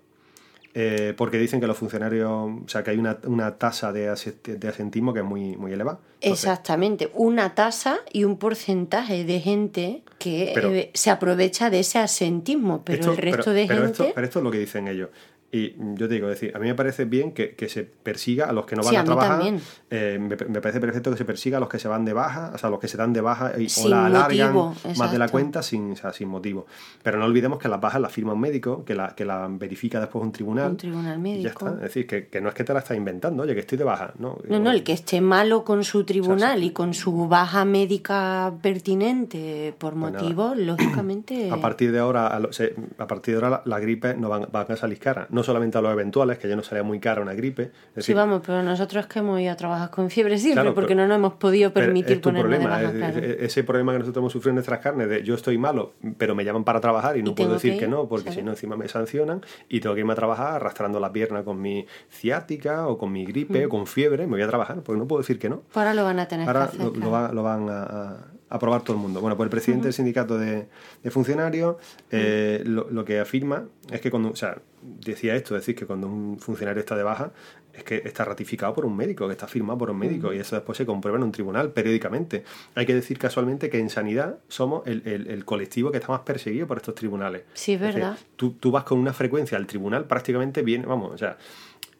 Eh, 0.79 1.15
porque 1.17 1.39
dicen 1.39 1.59
que 1.59 1.67
los 1.67 1.79
funcionarios, 1.79 2.31
o 2.31 2.69
sea, 2.69 2.85
que 2.85 2.91
hay 2.91 2.99
una, 2.99 3.57
tasa 3.57 3.93
de, 3.93 4.15
de, 4.45 4.69
asentismo 4.69 5.15
que 5.15 5.21
es 5.21 5.25
muy, 5.25 5.57
muy 5.57 5.73
elevada. 5.73 6.01
Exactamente, 6.21 7.11
una 7.15 7.55
tasa 7.55 8.01
y 8.13 8.25
un 8.25 8.37
porcentaje 8.37 9.25
de 9.25 9.41
gente 9.41 10.03
que 10.19 10.53
eh, 10.55 10.91
se 10.93 11.09
aprovecha 11.09 11.71
de 11.71 11.81
ese 11.81 11.99
asentismo, 11.99 12.83
pero 12.85 13.13
el 13.13 13.17
resto 13.17 13.53
de 13.53 13.67
gente... 13.67 14.13
pero 14.15 14.27
esto 14.27 14.39
es 14.41 14.43
lo 14.43 14.51
que 14.51 14.59
dicen 14.59 14.87
ellos. 14.87 15.09
Y 15.53 15.75
yo 15.95 16.09
te 16.09 16.15
digo, 16.15 16.29
decir, 16.29 16.53
a 16.57 16.59
mí 16.59 16.67
me 16.67 16.75
parece 16.75 17.05
bien 17.05 17.33
que, 17.33 17.55
se 17.69 17.85
persiga 17.85 18.47
a 18.47 18.53
los 18.53 18.67
que 18.67 18.75
no 18.75 18.83
van 18.83 18.97
a, 18.97 19.05
trabajar. 19.05 19.43
Eh, 19.91 20.19
me, 20.19 20.61
parece 20.61 20.81
perfecto 20.81 21.13
que 21.13 21.17
se 21.17 21.25
persiga 21.25 21.59
a 21.59 21.61
los 21.61 21.69
que 21.69 21.79
se 21.79 21.87
van 21.87 22.05
de 22.05 22.13
baja, 22.13 22.51
o 22.55 22.59
sea, 22.59 22.69
a 22.69 22.71
los 22.71 22.81
que 22.81 22.89
se 22.89 22.97
dan 22.97 23.13
de 23.13 23.21
baja 23.21 23.53
y, 23.57 23.69
o 23.81 23.89
la 23.89 24.07
alargan 24.07 24.75
más 24.97 25.13
de 25.13 25.19
la 25.19 25.29
cuenta 25.29 25.63
sin, 25.63 25.95
sin 26.13 26.29
motivo. 26.29 26.67
Pero 27.03 27.19
no 27.19 27.27
olvidemos 27.27 27.61
que 27.61 27.69
las 27.69 27.81
bajas 27.81 28.01
las 28.01 28.13
firma 28.13 28.33
un 28.33 28.41
médico, 28.41 28.85
que 28.85 28.95
la, 28.95 29.15
que 29.15 29.25
la 29.25 29.47
verifica 29.49 30.01
después 30.01 30.25
un 30.25 30.33
tribunal. 30.33 30.73
Un 30.73 30.77
tribunal 30.77 31.19
médico. 31.19 31.43
ya 31.43 31.51
está. 31.51 31.71
Es 31.75 31.95
decir, 31.95 32.07
que, 32.07 32.41
no 32.41 32.49
es 32.49 32.55
que 32.55 32.65
te 32.65 32.73
la 32.73 32.81
estás 32.81 32.97
inventando, 32.97 33.45
oye, 33.45 33.55
que 33.55 33.61
estoy 33.61 33.79
de 33.79 33.85
baja. 33.85 34.15
No, 34.19 34.39
no, 34.49 34.59
no 34.59 34.73
el 34.73 34.83
que 34.83 34.93
esté 34.93 35.21
malo 35.21 35.65
con 35.65 35.85
su 35.85 36.05
tribunal 36.05 36.65
y 36.65 36.71
con 36.71 36.93
su 36.93 37.29
baja 37.29 37.65
médica 37.65 38.53
pertinente 38.61 39.75
por 39.79 39.95
pues 39.95 40.13
motivo, 40.13 40.55
lógicamente. 40.57 41.51
A 41.53 41.61
partir 41.61 41.93
de 41.93 42.01
ahora, 42.01 42.27
a, 42.27 43.07
partir 43.07 43.39
de 43.39 43.45
ahora 43.45 43.63
la, 43.65 43.79
gripe 43.79 44.17
no 44.17 44.29
van, 44.29 44.49
van 44.51 44.67
a 44.69 44.77
salir 44.77 44.99
cara 44.99 45.29
no 45.37 45.45
solamente 45.45 45.79
a 45.79 45.83
los 45.83 45.93
eventuales, 45.93 46.39
que 46.39 46.49
ya 46.49 46.57
no 46.57 46.63
salía 46.63 46.83
muy 46.83 46.99
cara 46.99 47.21
una 47.21 47.35
gripe. 47.35 47.71
sí, 47.99 48.15
vamos, 48.15 48.43
pero 48.45 48.63
nosotros 48.63 49.05
es 49.05 49.13
que 49.13 49.21
hemos 49.21 49.41
ido 49.41 49.53
a 49.53 49.57
trabajar 49.57 49.91
con 49.91 50.11
fiebre 50.11 50.39
siempre 50.39 50.73
porque 50.73 50.95
no 50.95 51.07
nos 51.07 51.17
hemos 51.17 51.35
podido 51.35 51.73
permitir 51.73 52.21
ponernos 52.21 52.59
problema, 52.59 53.11
Ese 53.21 53.63
problema 53.63 53.93
que 53.93 54.01
nosotros 54.01 54.23
hemos 54.23 54.33
sufrido 54.33 54.51
en 54.51 54.55
nuestras 54.57 54.81
carnes 54.81 55.09
de 55.09 55.23
yo 55.23 55.35
estoy 55.35 55.59
malo, 55.59 55.93
pero 56.19 56.35
me 56.35 56.45
llaman 56.45 56.65
para 56.65 56.81
trabajar 56.81 57.17
y 57.17 57.23
no 57.23 57.35
puedo 57.35 57.53
decir 57.53 57.79
que, 57.79 57.87
no, 57.87 58.09
porque 58.09 58.33
si 58.33 58.43
no 58.43 58.51
encima 58.53 58.77
me 58.77 58.89
sancionan 58.89 59.43
y 59.69 59.81
tengo 59.81 59.95
que 59.95 60.01
irme 60.01 60.15
a 60.15 60.17
trabajar 60.17 60.55
arrastrando 60.55 60.99
la 60.99 61.13
pierna 61.13 61.45
con 61.45 61.61
mi 61.61 61.87
ciática 62.11 62.89
o 62.89 62.99
con 62.99 63.13
mi 63.13 63.25
gripe 63.25 63.63
mm. 63.63 63.67
o 63.67 63.69
con 63.69 63.87
fiebre, 63.87 64.27
me 64.27 64.33
voy 64.33 64.43
a 64.43 64.49
trabajar, 64.49 64.81
porque 64.83 64.99
no 64.99 65.07
puedo 65.07 65.21
decir 65.21 65.39
que 65.39 65.49
no. 65.49 65.63
Ahora 65.75 65.95
lo 65.95 66.05
van 66.05 66.19
a 66.19 66.27
tener 66.27 66.51
que 66.51 66.59
hacer. 66.59 66.81
Lo, 66.81 67.33
lo, 67.33 67.43
van 67.43 67.69
a 67.69 68.17
aprobar 68.49 68.83
todo 68.83 68.97
el 68.97 69.03
mundo. 69.03 69.21
Bueno, 69.21 69.37
pues 69.37 69.47
el 69.47 69.51
presidente 69.51 69.85
del 69.85 69.93
sindicato 69.93 70.39
de, 70.39 70.67
funcionarios 71.11 71.77
eh, 72.11 72.63
lo, 72.65 73.05
que 73.05 73.21
afirma 73.21 73.65
es 73.91 74.01
que 74.01 74.11
cuando, 74.11 74.31
o 74.31 74.37
sea, 74.37 74.59
decía 74.87 75.35
esto, 75.35 75.55
decir 75.55 75.75
que 75.75 75.87
cuando 75.87 76.07
un 76.07 76.39
funcionario 76.39 76.81
está 76.81 76.97
de 76.97 77.03
baja 77.03 77.33
es 77.73 77.85
que 77.85 78.03
está 78.05 78.25
ratificado 78.25 78.73
por 78.73 78.87
un 78.87 78.97
médico, 78.97 79.27
que 79.27 79.33
está 79.33 79.47
firmado 79.47 79.79
por 79.79 79.91
un 79.91 79.99
médico 79.99 80.33
y 80.33 80.39
eso 80.39 80.57
después 80.57 80.79
se 80.79 80.87
comprueba 80.87 81.19
en 81.19 81.25
un 81.25 81.33
tribunal 81.33 81.73
periódicamente. 81.73 82.43
Hay 82.75 82.87
que 82.87 82.95
decir 82.95 83.19
casualmente 83.19 83.69
que 83.69 83.79
en 83.79 83.91
sanidad 83.91 84.39
somos 84.49 84.87
el, 84.87 85.45
colectivo 85.45 85.91
que 85.91 85.99
está 85.99 86.11
más 86.11 86.21
perseguido 86.21 86.67
por 86.67 86.79
estos 86.79 86.95
tribunales. 86.95 87.43
Sí, 87.53 87.75
es 87.75 87.81
verdad. 87.81 88.19
tú, 88.37 88.53
tú 88.53 88.71
vas 88.71 88.85
con 88.85 88.99
una 88.99 89.13
frecuencia 89.13 89.59
al 89.59 89.67
tribunal 89.67 90.07
prácticamente 90.07 90.63
bien, 90.63 90.85
vamos, 90.87 91.13
o 91.13 91.19
sea, 91.19 91.37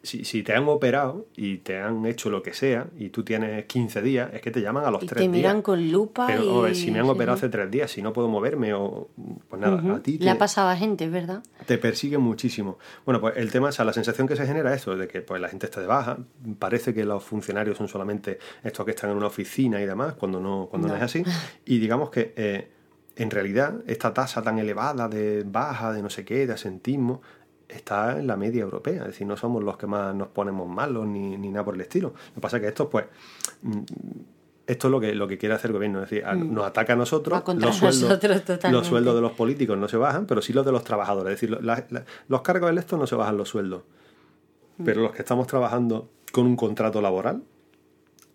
si, 0.03 0.23
si, 0.25 0.43
te 0.43 0.53
han 0.53 0.67
operado 0.67 1.27
y 1.35 1.57
te 1.57 1.79
han 1.79 2.05
hecho 2.05 2.29
lo 2.29 2.41
que 2.41 2.53
sea 2.53 2.87
y 2.97 3.09
tú 3.09 3.23
tienes 3.23 3.65
15 3.65 4.01
días, 4.01 4.29
es 4.33 4.41
que 4.41 4.51
te 4.51 4.61
llaman 4.61 4.85
a 4.85 4.91
los 4.91 5.05
3 5.05 5.11
días. 5.11 5.31
Te 5.31 5.37
miran 5.37 5.61
con 5.61 5.91
lupa. 5.91 6.27
Pero 6.27 6.73
si 6.73 6.91
me 6.91 6.99
han 6.99 7.09
operado 7.09 7.37
hace 7.37 7.49
3 7.49 7.69
días, 7.69 7.91
si 7.91 8.01
no 8.01 8.13
puedo 8.13 8.27
moverme 8.27 8.73
o. 8.73 9.09
Pues 9.49 9.61
nada, 9.61 9.95
a 9.95 9.99
ti. 10.01 10.17
Le 10.17 10.29
ha 10.29 10.37
pasado 10.37 10.69
a 10.69 10.75
gente, 10.75 11.09
¿verdad? 11.09 11.43
Te 11.65 11.77
persiguen 11.77 12.21
muchísimo. 12.21 12.77
Bueno, 13.05 13.19
pues 13.19 13.37
el 13.37 13.51
tema, 13.51 13.69
o 13.69 13.71
sea, 13.71 13.85
la 13.85 13.93
sensación 13.93 14.27
que 14.27 14.35
se 14.35 14.45
genera 14.45 14.73
es 14.73 14.81
eso, 14.81 14.95
de 14.95 15.07
que 15.07 15.21
pues, 15.21 15.41
la 15.41 15.49
gente 15.49 15.65
está 15.65 15.81
de 15.81 15.87
baja. 15.87 16.17
Parece 16.59 16.93
que 16.93 17.03
los 17.03 17.23
funcionarios 17.23 17.77
son 17.77 17.87
solamente 17.87 18.39
estos 18.63 18.85
que 18.85 18.91
están 18.91 19.09
en 19.11 19.17
una 19.17 19.27
oficina 19.27 19.81
y 19.81 19.85
demás, 19.85 20.13
cuando 20.13 20.39
no, 20.39 20.67
cuando 20.69 20.87
no. 20.87 20.95
es 20.95 21.01
así. 21.01 21.23
Y 21.65 21.79
digamos 21.79 22.09
que. 22.09 22.33
Eh, 22.35 22.71
en 23.17 23.31
realidad, 23.31 23.81
esta 23.87 24.13
tasa 24.13 24.43
tan 24.43 24.59
elevada 24.59 25.07
de 25.09 25.43
baja, 25.43 25.91
de 25.91 26.03
no 26.03 26.09
sé 26.09 26.23
qué, 26.23 26.45
de 26.45 26.53
asentismo, 26.53 27.21
está 27.67 28.17
en 28.17 28.27
la 28.27 28.37
media 28.37 28.61
europea, 28.61 29.01
es 29.01 29.07
decir, 29.07 29.27
no 29.27 29.35
somos 29.37 29.63
los 29.63 29.77
que 29.77 29.87
más 29.87 30.15
nos 30.15 30.29
ponemos 30.29 30.67
malos 30.67 31.05
ni, 31.05 31.37
ni 31.37 31.49
nada 31.49 31.65
por 31.65 31.75
el 31.75 31.81
estilo. 31.81 32.13
Lo 32.29 32.35
que 32.35 32.41
pasa 32.41 32.57
es 32.57 32.61
que 32.61 32.67
esto, 32.69 32.89
pues, 32.89 33.05
mm, 33.61 33.81
esto 34.67 34.87
es 34.87 34.91
lo 34.91 34.99
que, 34.99 35.15
lo 35.15 35.27
que 35.27 35.37
quiere 35.37 35.55
hacer 35.55 35.69
el 35.69 35.73
gobierno, 35.73 36.01
es 36.03 36.09
decir, 36.09 36.25
mm. 36.25 36.53
nos 36.53 36.65
ataca 36.65 36.93
a 36.93 36.95
nosotros, 36.95 37.43
los 37.55 37.75
sueldos, 37.77 38.19
los 38.71 38.87
sueldos 38.87 39.15
de 39.15 39.21
los 39.21 39.31
políticos 39.33 39.77
no 39.77 39.87
se 39.87 39.97
bajan, 39.97 40.25
pero 40.25 40.41
sí 40.41 40.53
los 40.53 40.65
de 40.65 40.71
los 40.71 40.83
trabajadores, 40.83 41.35
es 41.35 41.41
decir, 41.41 41.59
los 42.27 42.41
cargos 42.41 42.69
electos 42.69 42.97
no 42.99 43.07
se 43.07 43.15
bajan 43.15 43.37
los 43.37 43.49
sueldos, 43.49 43.83
mm. 44.77 44.83
pero 44.83 45.01
los 45.01 45.11
que 45.11 45.21
estamos 45.21 45.47
trabajando 45.47 46.09
con 46.31 46.45
un 46.45 46.55
contrato 46.55 47.01
laboral 47.01 47.43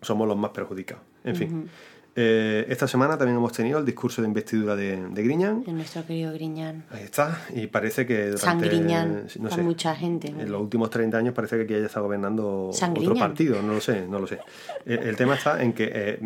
somos 0.01 0.27
los 0.27 0.37
más 0.37 0.51
perjudicados. 0.51 1.03
En 1.23 1.35
fin. 1.35 1.69
Eh, 2.15 2.65
esta 2.69 2.87
semana 2.87 3.17
también 3.17 3.37
hemos 3.37 3.51
tenido 3.53 3.79
el 3.79 3.85
discurso 3.85 4.21
de 4.21 4.27
investidura 4.27 4.75
de, 4.75 4.97
de 5.09 5.23
Griñán. 5.23 5.63
De 5.63 5.73
nuestro 5.73 6.05
querido 6.05 6.31
Griñán. 6.33 6.83
Ahí 6.91 7.03
está. 7.03 7.41
Y 7.55 7.67
parece 7.67 8.05
que 8.05 8.29
durante, 8.29 8.37
San 8.37 8.61
Griñán, 8.61 9.27
no 9.39 9.49
sé, 9.49 9.63
mucha 9.63 9.95
gente. 9.95 10.27
En 10.27 10.51
los 10.51 10.61
últimos 10.61 10.91
30 10.91 11.17
años 11.17 11.33
parece 11.33 11.57
que 11.57 11.63
aquí 11.63 11.73
haya 11.73 11.87
estado 11.87 12.05
gobernando 12.05 12.69
otro 12.69 13.15
partido. 13.15 13.61
No 13.63 13.73
lo 13.73 13.81
sé, 13.81 14.05
no 14.07 14.19
lo 14.19 14.27
sé. 14.27 14.39
El, 14.85 15.15
tema 15.15 15.35
está 15.35 15.63
en 15.63 15.73
que 15.73 15.91
eh, 15.91 16.19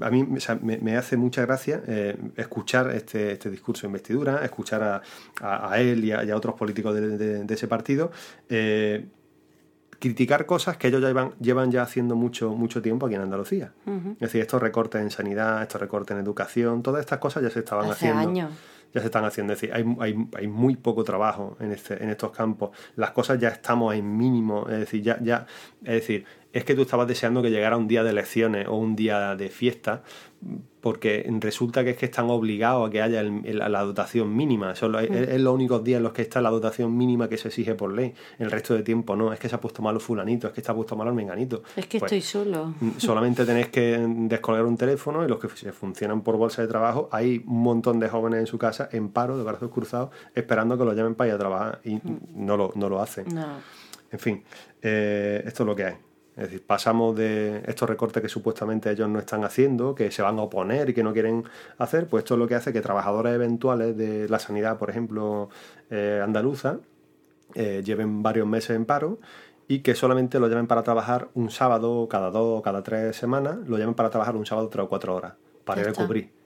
a 0.00 0.10
mí 0.10 0.26
me, 0.60 0.96
hace 0.96 1.16
mucha 1.16 1.42
gracia 1.42 1.82
eh, 1.86 2.16
escuchar 2.36 2.90
este, 2.90 3.32
este, 3.32 3.50
discurso 3.50 3.82
de 3.82 3.88
investidura, 3.88 4.44
escuchar 4.44 4.82
a, 4.82 5.70
a, 5.70 5.80
él 5.80 6.04
y 6.04 6.12
a, 6.12 6.36
otros 6.36 6.54
políticos 6.54 6.94
de, 6.94 7.44
de 7.44 7.54
ese 7.54 7.66
partido 7.66 8.10
criticar 10.00 10.46
cosas 10.46 10.76
que 10.78 10.88
ellos 10.88 11.00
ya 11.00 11.08
llevan, 11.08 11.32
llevan 11.40 11.70
ya 11.70 11.82
haciendo 11.82 12.16
mucho, 12.16 12.50
mucho 12.54 12.82
tiempo 12.82 13.06
aquí 13.06 13.14
en 13.14 13.20
Andalucía. 13.20 13.72
Es 14.14 14.18
decir, 14.18 14.40
estos 14.40 14.60
recortes 14.60 15.00
en 15.00 15.10
sanidad, 15.10 15.62
estos 15.62 15.80
recortes 15.80 16.16
en 16.16 16.22
educación, 16.22 16.82
todas 16.82 17.00
estas 17.00 17.18
cosas 17.18 17.42
ya 17.42 17.50
se 17.50 17.60
estaban 17.60 17.88
haciendo. 17.88 18.50
Ya 18.92 19.00
se 19.00 19.06
están 19.06 19.24
haciendo. 19.24 19.52
Es 19.52 19.60
decir, 19.60 19.72
hay, 19.72 19.84
hay, 20.00 20.28
hay, 20.36 20.48
muy 20.48 20.74
poco 20.74 21.04
trabajo 21.04 21.56
en, 21.60 21.70
este, 21.70 22.02
en 22.02 22.10
estos 22.10 22.32
campos. 22.32 22.70
Las 22.96 23.12
cosas 23.12 23.38
ya 23.38 23.50
estamos 23.50 23.94
en 23.94 24.16
mínimo. 24.16 24.66
Es 24.68 24.80
decir, 24.80 25.00
ya, 25.00 25.16
ya, 25.22 25.46
es 25.82 25.94
decir, 25.94 26.24
es 26.52 26.64
que 26.64 26.74
tú 26.74 26.82
estabas 26.82 27.06
deseando 27.06 27.42
que 27.42 27.50
llegara 27.50 27.76
un 27.76 27.88
día 27.88 28.02
de 28.02 28.10
elecciones 28.10 28.66
o 28.68 28.76
un 28.76 28.96
día 28.96 29.36
de 29.36 29.48
fiesta, 29.48 30.02
porque 30.80 31.30
resulta 31.40 31.84
que 31.84 31.90
es 31.90 31.96
que 31.96 32.06
están 32.06 32.30
obligados 32.30 32.88
a 32.88 32.90
que 32.90 33.02
haya 33.02 33.22
la 33.22 33.80
dotación 33.82 34.34
mínima. 34.34 34.72
Eso 34.72 34.98
es, 34.98 35.10
es, 35.10 35.40
los 35.40 35.54
únicos 35.54 35.84
días 35.84 35.98
en 35.98 36.04
los 36.04 36.12
que 36.12 36.22
está 36.22 36.40
la 36.40 36.50
dotación 36.50 36.96
mínima 36.96 37.28
que 37.28 37.36
se 37.36 37.48
exige 37.48 37.74
por 37.74 37.92
ley. 37.92 38.14
El 38.38 38.50
resto 38.50 38.74
de 38.74 38.82
tiempo 38.82 39.14
no. 39.14 39.32
Es 39.32 39.38
que 39.38 39.48
se 39.48 39.54
ha 39.54 39.60
puesto 39.60 39.82
malo 39.82 40.00
fulanito, 40.00 40.46
es 40.46 40.54
que 40.54 40.62
se 40.62 40.72
ha 40.72 40.74
puesto 40.74 40.96
malo 40.96 41.10
el 41.10 41.16
menganito. 41.16 41.62
Es 41.76 41.86
que 41.86 41.98
pues, 41.98 42.10
estoy 42.10 42.22
solo. 42.22 42.74
Mm, 42.80 42.90
solamente 42.96 43.44
tenéis 43.44 43.68
que 43.68 43.98
descolgar 44.08 44.64
un 44.64 44.78
teléfono 44.78 45.24
y 45.24 45.28
los 45.28 45.38
que 45.38 45.48
se 45.50 45.72
funcionan 45.72 46.22
por 46.22 46.36
bolsa 46.38 46.62
de 46.62 46.68
trabajo, 46.68 47.08
hay 47.12 47.44
un 47.46 47.62
montón 47.62 48.00
de 48.00 48.08
jóvenes 48.08 48.40
en 48.40 48.46
su 48.46 48.58
casa 48.58 48.88
en 48.92 49.10
paro, 49.10 49.36
de 49.36 49.44
brazos 49.44 49.70
cruzados, 49.70 50.10
esperando 50.34 50.78
que 50.78 50.84
los 50.84 50.96
llamen 50.96 51.14
para 51.14 51.28
ir 51.28 51.34
a 51.34 51.38
trabajar 51.38 51.80
y 51.84 51.96
mm. 51.96 52.20
no, 52.34 52.56
lo, 52.56 52.72
no 52.74 52.88
lo 52.88 53.02
hacen. 53.02 53.26
En 54.10 54.18
fin, 54.18 54.42
eh, 54.80 55.42
esto 55.46 55.62
es 55.62 55.66
lo 55.66 55.76
que 55.76 55.84
hay. 55.84 55.94
Es 56.40 56.46
decir, 56.46 56.64
pasamos 56.66 57.14
de 57.14 57.60
estos 57.66 57.86
recortes 57.86 58.22
que 58.22 58.28
supuestamente 58.30 58.90
ellos 58.90 59.10
no 59.10 59.18
están 59.18 59.44
haciendo, 59.44 59.94
que 59.94 60.10
se 60.10 60.22
van 60.22 60.38
a 60.38 60.42
oponer 60.42 60.88
y 60.88 60.94
que 60.94 61.02
no 61.02 61.12
quieren 61.12 61.44
hacer, 61.76 62.06
pues 62.06 62.24
esto 62.24 62.32
es 62.32 62.38
lo 62.38 62.48
que 62.48 62.54
hace 62.54 62.72
que 62.72 62.80
trabajadores 62.80 63.34
eventuales 63.34 63.94
de 63.94 64.26
la 64.26 64.38
sanidad, 64.38 64.78
por 64.78 64.88
ejemplo, 64.88 65.50
eh, 65.90 66.18
andaluza, 66.24 66.78
eh, 67.54 67.82
lleven 67.84 68.22
varios 68.22 68.46
meses 68.46 68.70
en 68.70 68.86
paro 68.86 69.18
y 69.68 69.80
que 69.80 69.94
solamente 69.94 70.40
lo 70.40 70.48
llamen 70.48 70.66
para 70.66 70.82
trabajar 70.82 71.28
un 71.34 71.50
sábado 71.50 72.08
cada 72.08 72.30
dos 72.30 72.60
o 72.60 72.62
cada 72.62 72.82
tres 72.82 73.14
semanas, 73.16 73.58
lo 73.68 73.76
llamen 73.76 73.94
para 73.94 74.08
trabajar 74.08 74.34
un 74.34 74.46
sábado 74.46 74.70
tres 74.70 74.86
o 74.86 74.88
cuatro 74.88 75.14
horas, 75.14 75.34
para 75.66 75.82
ir 75.82 75.88
a 75.88 75.92
cubrir 75.92 76.39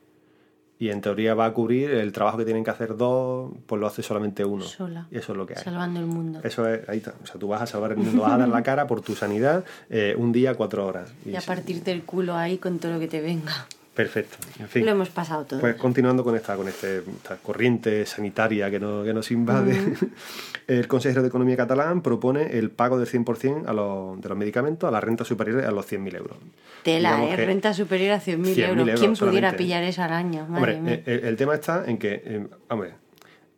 y 0.79 0.91
en 0.91 1.01
teoría 1.01 1.35
va 1.35 1.47
a 1.47 1.53
cubrir 1.53 1.91
el 1.91 2.13
trabajo 2.13 2.39
que 2.39 2.45
tienen 2.45 2.65
que 2.65 2.71
hacer 2.71 2.97
dos, 2.97 3.53
pues 3.67 3.81
lo 3.81 3.87
hace 3.87 4.03
solamente 4.03 4.45
uno. 4.45 4.65
Sola. 4.65 5.07
Y 5.11 5.19
eso 5.19 5.33
es 5.33 5.39
lo 5.39 5.47
que 5.47 5.55
hay. 5.57 5.63
Salvando 5.63 6.01
el 6.01 6.07
mundo. 6.07 6.41
Eso 6.43 6.69
es, 6.69 6.89
ahí 6.89 6.99
está. 6.99 7.15
O 7.23 7.27
sea, 7.27 7.37
tú 7.39 7.49
vas 7.49 7.63
a 7.63 7.67
salvar 7.67 7.93
el 7.93 7.99
mundo, 7.99 8.23
vas 8.23 8.33
a 8.33 8.39
dar 8.39 8.49
la 8.49 8.63
cara 8.63 8.87
por 8.87 9.01
tu 9.01 9.15
sanidad 9.15 9.65
eh, 9.89 10.15
un 10.19 10.33
día, 10.33 10.55
cuatro 10.55 10.87
horas. 10.87 11.13
Y, 11.25 11.37
a 11.37 11.41
partirte 11.41 11.93
el 11.93 12.03
culo 12.03 12.35
ahí 12.35 12.59
con 12.59 12.79
todo 12.79 12.93
lo 12.93 12.99
que 12.99 13.09
te 13.09 13.21
venga. 13.21 13.67
Perfecto. 13.95 14.37
En 14.59 14.69
fin. 14.69 14.85
Lo 14.85 14.91
hemos 14.91 15.09
pasado 15.09 15.45
todo. 15.45 15.61
Pues 15.61 15.77
continuando 15.77 16.25
con 16.25 16.35
esta, 16.35 16.57
con 16.57 16.67
este, 16.67 16.99
esta 16.99 17.37
corriente 17.37 18.05
sanitaria 18.07 18.69
que, 18.69 18.81
no, 18.81 19.05
que 19.05 19.15
nos 19.15 19.31
invade, 19.31 19.95
el 20.67 20.89
consejero 20.89 21.23
de 21.23 21.29
Economía 21.29 21.57
catalán 21.57 22.03
propone 22.03 22.59
el 22.59 22.71
pago 22.71 22.99
del 22.99 23.09
100% 23.09 23.69
a 23.69 23.73
los, 23.73 24.21
de 24.21 24.29
los 24.29 24.37
medicamentos 24.37 24.89
a 24.89 24.91
la 24.91 25.01
renta 25.01 25.25
superior 25.25 25.65
a 25.65 25.71
los 25.71 25.91
100.000 25.91 26.17
euros. 26.17 26.37
Tela, 26.83 27.25
¿eh? 27.25 27.37
Renta 27.37 27.73
superior 27.73 28.13
a 28.13 28.21
100.000 28.21 28.69
euros. 28.69 29.01
¿Quién 29.01 29.15
pudiera 29.15 29.57
pillar 29.57 29.85
eso 29.85 30.03
al 30.03 30.13
año? 30.13 30.43
hombre, 30.43 31.03
el, 31.07 31.37
tema 31.37 31.55
está 31.55 31.85
en 31.87 31.99
que, 31.99 32.21
eh, 32.25 32.47
hombre, 32.69 32.95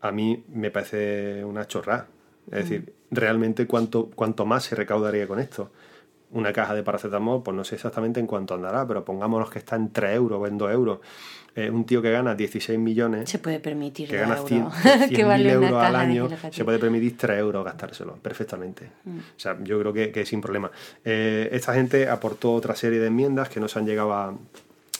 a 0.02 0.12
mí 0.12 0.44
me 0.52 0.70
parece 0.70 1.44
una 1.44 1.66
chorrada. 1.66 2.08
Es 2.52 2.68
decir, 2.68 2.92
realmente 3.10 3.66
cuánto, 3.66 4.10
cuánto 4.14 4.44
más 4.44 4.64
se 4.64 4.76
recaudaría 4.76 5.26
con 5.26 5.40
esto 5.40 5.70
una 6.36 6.52
caja 6.52 6.74
de 6.74 6.82
paracetamol, 6.82 7.42
pues 7.42 7.56
no 7.56 7.64
sé 7.64 7.74
exactamente 7.76 8.20
en 8.20 8.26
cuánto 8.26 8.54
andará, 8.54 8.86
pero 8.86 9.04
pongámonos 9.04 9.50
que 9.50 9.58
está 9.58 9.76
en 9.76 9.90
3 9.90 10.14
euros 10.14 10.40
o 10.40 10.46
en 10.46 10.58
2 10.58 10.72
euros. 10.72 10.98
Eh, 11.54 11.70
un 11.70 11.86
tío 11.86 12.02
que 12.02 12.12
gana 12.12 12.34
16 12.34 12.78
millones. 12.78 13.30
Se 13.30 13.38
puede 13.38 13.60
permitir. 13.60 14.10
Que 14.10 14.18
gana 14.18 14.36
100, 14.36 14.66
euros 15.48 15.72
al 15.72 15.96
año. 15.96 16.28
Se 16.50 16.64
puede 16.64 16.78
permitir 16.78 17.16
3 17.16 17.38
euros 17.38 17.64
gastárselo 17.64 18.16
perfectamente. 18.16 18.90
Mm. 19.04 19.18
O 19.18 19.38
sea, 19.38 19.56
yo 19.62 19.80
creo 19.80 19.92
que, 19.92 20.12
que 20.12 20.26
sin 20.26 20.42
problema. 20.42 20.70
Eh, 21.02 21.48
esta 21.52 21.72
gente 21.72 22.10
aportó 22.10 22.52
otra 22.52 22.76
serie 22.76 22.98
de 22.98 23.06
enmiendas 23.06 23.48
que 23.48 23.58
no 23.58 23.68
se 23.68 23.78
han 23.78 23.86
llegado 23.86 24.12
a 24.12 24.34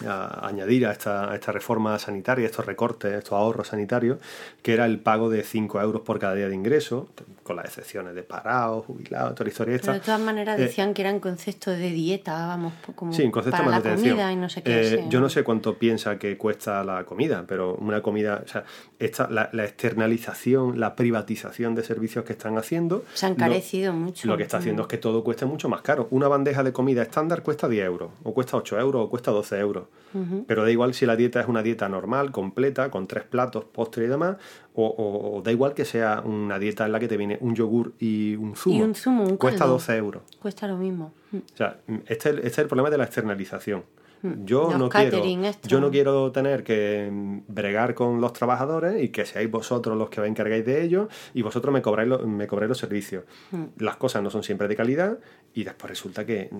a 0.04 0.46
añadir 0.46 0.86
a 0.86 0.92
esta, 0.92 1.34
esta, 1.34 1.52
reforma 1.52 1.98
sanitaria, 1.98 2.44
estos 2.44 2.66
recortes, 2.66 3.14
estos 3.14 3.32
ahorros 3.32 3.68
sanitarios, 3.68 4.18
que 4.62 4.74
era 4.74 4.84
el 4.84 4.98
pago 4.98 5.30
de 5.30 5.42
5 5.42 5.80
euros 5.80 6.02
por 6.02 6.18
cada 6.18 6.34
día 6.34 6.48
de 6.48 6.54
ingreso, 6.54 7.08
con 7.46 7.56
las 7.56 7.66
excepciones 7.66 8.14
de 8.14 8.22
parados, 8.22 8.84
jubilados, 8.84 9.34
toda 9.34 9.44
la 9.44 9.50
historia 9.50 9.76
esta. 9.76 9.92
de 9.92 10.00
todas 10.00 10.20
maneras 10.20 10.58
eh, 10.58 10.62
decían 10.62 10.92
que 10.92 11.02
eran 11.02 11.20
conceptos 11.20 11.78
de 11.78 11.90
dieta, 11.90 12.46
vamos, 12.48 12.72
como 12.94 13.12
sí, 13.12 13.30
concepto 13.30 13.62
para 13.62 13.78
la 13.78 13.94
comida 13.94 14.32
y 14.32 14.36
no 14.36 14.48
sé 14.48 14.62
qué. 14.62 14.94
Eh, 14.94 15.04
yo 15.08 15.20
no 15.20 15.28
sé 15.28 15.44
cuánto 15.44 15.78
piensa 15.78 16.18
que 16.18 16.36
cuesta 16.36 16.82
la 16.82 17.04
comida, 17.04 17.44
pero 17.46 17.76
una 17.76 18.02
comida, 18.02 18.42
o 18.44 18.48
sea, 18.48 18.64
esta, 18.98 19.30
la, 19.30 19.48
externalización, 19.64 20.80
la 20.80 20.96
privatización 20.96 21.74
de 21.74 21.84
servicios 21.84 22.24
que 22.24 22.32
están 22.32 22.58
haciendo... 22.58 23.04
Se 23.14 23.26
han 23.26 23.32
encarecido 23.32 23.92
mucho. 23.92 24.26
Lo 24.26 24.36
que 24.36 24.42
está 24.42 24.58
haciendo 24.58 24.82
es 24.82 24.88
que 24.88 24.98
todo 24.98 25.22
cueste 25.22 25.46
mucho 25.46 25.68
más 25.68 25.82
caro. 25.82 26.08
Una 26.10 26.28
bandeja 26.28 26.64
de 26.64 26.72
comida 26.72 27.02
estándar 27.02 27.42
cuesta 27.42 27.68
10 27.68 27.86
euros, 27.86 28.10
o 28.24 28.34
cuesta 28.34 28.56
8 28.56 28.80
euros, 28.80 29.04
o 29.04 29.08
cuesta 29.08 29.30
12 29.30 29.58
euros. 29.58 29.84
Pero 30.46 30.64
da 30.64 30.70
igual 30.70 30.94
si 30.94 31.04
la 31.04 31.14
dieta 31.14 31.40
es 31.40 31.46
una 31.46 31.62
dieta 31.62 31.90
normal, 31.90 32.32
completa, 32.32 32.90
con 32.90 33.06
tres 33.06 33.24
platos, 33.24 33.64
postre 33.64 34.06
y 34.06 34.08
demás, 34.08 34.36
o, 34.76 35.42
da 35.44 35.50
igual 35.52 35.74
que 35.74 35.84
sea 35.84 36.20
una 36.24 36.58
dieta 36.58 36.84
en 36.86 36.92
la 36.92 37.00
que 37.00 37.08
te 37.08 37.16
viene 37.16 37.38
un 37.40 37.54
yogur 37.54 37.94
y 37.98 38.36
un 38.36 38.56
zumo. 38.56 38.76
Y 38.76 38.82
un 38.82 38.94
zumo, 38.94 39.24
un 39.24 39.36
Cuesta 39.36 39.66
12 39.66 39.96
euros. 39.96 40.22
Cuesta 40.40 40.68
lo 40.68 40.76
mismo. 40.76 41.12
O 41.32 41.56
sea, 41.56 41.78
este, 42.06 42.30
este 42.30 42.46
es 42.46 42.58
el 42.58 42.66
problema 42.66 42.90
de 42.90 42.98
la 42.98 43.04
externalización. 43.04 43.84
Mm. 44.22 44.44
Yo 44.44 44.76
no, 44.76 44.88
quiero, 44.88 45.22
yo 45.66 45.80
no 45.80 45.90
quiero 45.90 46.32
tener 46.32 46.64
que 46.64 47.08
bregar 47.48 47.94
con 47.94 48.20
los 48.20 48.32
trabajadores 48.32 49.02
y 49.02 49.10
que 49.10 49.26
seáis 49.26 49.50
vosotros 49.50 49.96
los 49.96 50.08
que 50.08 50.20
os 50.20 50.26
encargáis 50.26 50.64
de 50.64 50.82
ello 50.82 51.08
y 51.34 51.42
vosotros 51.42 51.72
me 51.72 51.82
cobráis, 51.82 52.20
me 52.24 52.46
cobráis 52.46 52.68
los 52.68 52.78
servicios. 52.78 53.24
Mm. 53.50 53.64
Las 53.78 53.96
cosas 53.96 54.22
no 54.22 54.30
son 54.30 54.42
siempre 54.42 54.68
de 54.68 54.76
calidad 54.76 55.18
y 55.54 55.64
después 55.64 55.90
resulta 55.90 56.24
que, 56.24 56.50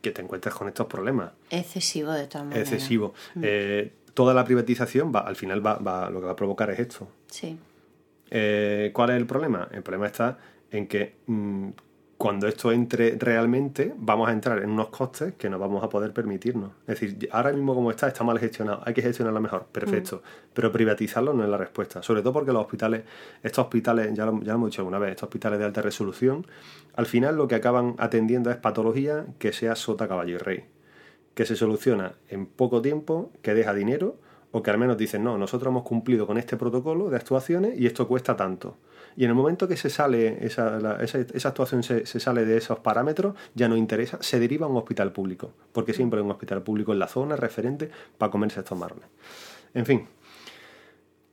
que 0.00 0.10
te 0.10 0.22
encuentras 0.22 0.54
con 0.54 0.68
estos 0.68 0.86
problemas. 0.86 1.32
Excesivo 1.50 2.12
de 2.12 2.26
todas 2.26 2.46
maneras. 2.46 2.72
Excesivo. 2.72 3.14
Mm. 3.34 3.40
Eh, 3.44 3.92
toda 4.20 4.34
la 4.34 4.44
privatización 4.44 5.10
va, 5.16 5.20
al 5.20 5.34
final 5.34 5.66
va, 5.66 5.78
va, 5.78 6.10
lo 6.10 6.20
que 6.20 6.26
va 6.26 6.32
a 6.32 6.36
provocar 6.36 6.68
es 6.68 6.78
esto. 6.78 7.08
Sí. 7.26 7.58
Eh, 8.30 8.90
¿Cuál 8.92 9.08
es 9.08 9.16
el 9.16 9.24
problema? 9.24 9.66
El 9.72 9.82
problema 9.82 10.04
está 10.08 10.36
en 10.70 10.86
que 10.86 11.14
cuando 12.18 12.46
esto 12.46 12.70
entre 12.70 13.16
realmente, 13.18 13.94
vamos 13.96 14.28
a 14.28 14.32
entrar 14.32 14.58
en 14.58 14.68
unos 14.68 14.88
costes 14.90 15.36
que 15.38 15.48
no 15.48 15.58
vamos 15.58 15.82
a 15.82 15.88
poder 15.88 16.12
permitirnos. 16.12 16.72
Es 16.86 17.00
decir, 17.00 17.30
ahora 17.32 17.50
mismo 17.50 17.74
como 17.74 17.90
está, 17.90 18.08
está 18.08 18.22
mal 18.22 18.38
gestionado, 18.38 18.82
hay 18.84 18.92
que 18.92 19.00
gestionarlo 19.00 19.40
mejor, 19.40 19.64
perfecto. 19.72 20.16
Mm. 20.16 20.50
Pero 20.52 20.70
privatizarlo 20.70 21.32
no 21.32 21.42
es 21.42 21.48
la 21.48 21.56
respuesta. 21.56 22.02
Sobre 22.02 22.20
todo 22.20 22.34
porque 22.34 22.52
los 22.52 22.60
hospitales, 22.60 23.04
estos 23.42 23.64
hospitales, 23.64 24.12
ya 24.12 24.26
lo, 24.26 24.38
ya 24.42 24.52
lo 24.52 24.56
hemos 24.56 24.68
dicho 24.68 24.82
alguna 24.82 24.98
vez, 24.98 25.12
estos 25.12 25.28
hospitales 25.28 25.58
de 25.58 25.64
alta 25.64 25.80
resolución, 25.80 26.46
al 26.94 27.06
final 27.06 27.36
lo 27.36 27.48
que 27.48 27.54
acaban 27.54 27.94
atendiendo 27.96 28.50
es 28.50 28.58
patología 28.58 29.24
que 29.38 29.54
sea 29.54 29.74
sota, 29.76 30.06
caballo 30.06 30.34
y 30.34 30.38
rey. 30.38 30.64
Que 31.34 31.46
se 31.46 31.56
soluciona 31.56 32.14
en 32.28 32.46
poco 32.46 32.82
tiempo, 32.82 33.30
que 33.42 33.54
deja 33.54 33.72
dinero, 33.72 34.16
o 34.52 34.62
que 34.62 34.70
al 34.70 34.78
menos 34.78 34.96
dicen, 34.96 35.22
no, 35.22 35.38
nosotros 35.38 35.70
hemos 35.70 35.84
cumplido 35.84 36.26
con 36.26 36.38
este 36.38 36.56
protocolo 36.56 37.08
de 37.08 37.16
actuaciones 37.16 37.78
y 37.78 37.86
esto 37.86 38.08
cuesta 38.08 38.36
tanto. 38.36 38.76
Y 39.16 39.24
en 39.24 39.30
el 39.30 39.36
momento 39.36 39.68
que 39.68 39.76
se 39.76 39.90
sale, 39.90 40.44
esa, 40.44 40.98
esa, 41.02 41.48
actuación 41.48 41.82
se, 41.82 42.04
sale 42.06 42.44
de 42.44 42.56
esos 42.56 42.78
parámetros, 42.78 43.34
ya 43.54 43.68
no 43.68 43.76
interesa, 43.76 44.18
se 44.20 44.38
deriva 44.38 44.66
a 44.66 44.68
un 44.68 44.76
hospital 44.76 45.12
público, 45.12 45.52
porque 45.72 45.92
siempre 45.92 46.18
hay 46.18 46.24
un 46.24 46.30
hospital 46.30 46.62
público 46.62 46.92
en 46.92 46.98
la 46.98 47.08
zona 47.08 47.36
referente 47.36 47.90
para 48.18 48.30
comerse 48.30 48.60
estos 48.60 48.78
marrones. 48.78 49.06
En 49.74 49.86
fin, 49.86 50.06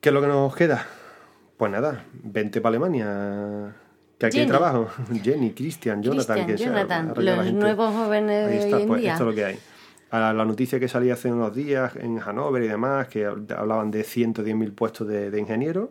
¿qué 0.01 0.09
es 0.09 0.13
lo 0.13 0.21
que 0.21 0.27
nos 0.27 0.55
queda? 0.55 0.85
Pues 1.55 1.71
nada, 1.71 2.05
vente 2.13 2.61
para 2.61 2.77
Alemania. 2.77 3.75
Que 4.17 4.25
aquí 4.27 4.39
hay 4.39 4.47
trabajo. 4.47 4.89
Jenny, 5.23 5.51
Christian, 5.51 6.01
Jonathan, 6.01 6.45
que 6.45 6.57
Jonathan, 6.57 7.13
los 7.15 7.53
nuevos 7.53 7.93
jóvenes 7.93 8.47
de 8.47 8.75
hoy 8.75 8.81
en 8.81 8.87
pues 8.87 9.01
día. 9.01 9.13
esto 9.13 9.23
es 9.23 9.29
lo 9.29 9.35
que 9.35 9.45
hay. 9.45 9.59
A 10.09 10.33
la, 10.33 10.45
noticia 10.45 10.79
que 10.79 10.87
salía 10.87 11.13
hace 11.13 11.31
unos 11.31 11.53
días 11.53 11.95
en 11.97 12.19
Hannover 12.19 12.63
y 12.63 12.67
demás, 12.67 13.07
que 13.07 13.25
hablaban 13.25 13.91
de 13.91 14.03
110.000 14.03 14.73
puestos 14.73 15.07
de, 15.07 15.29
de 15.29 15.39
ingenieros, 15.39 15.89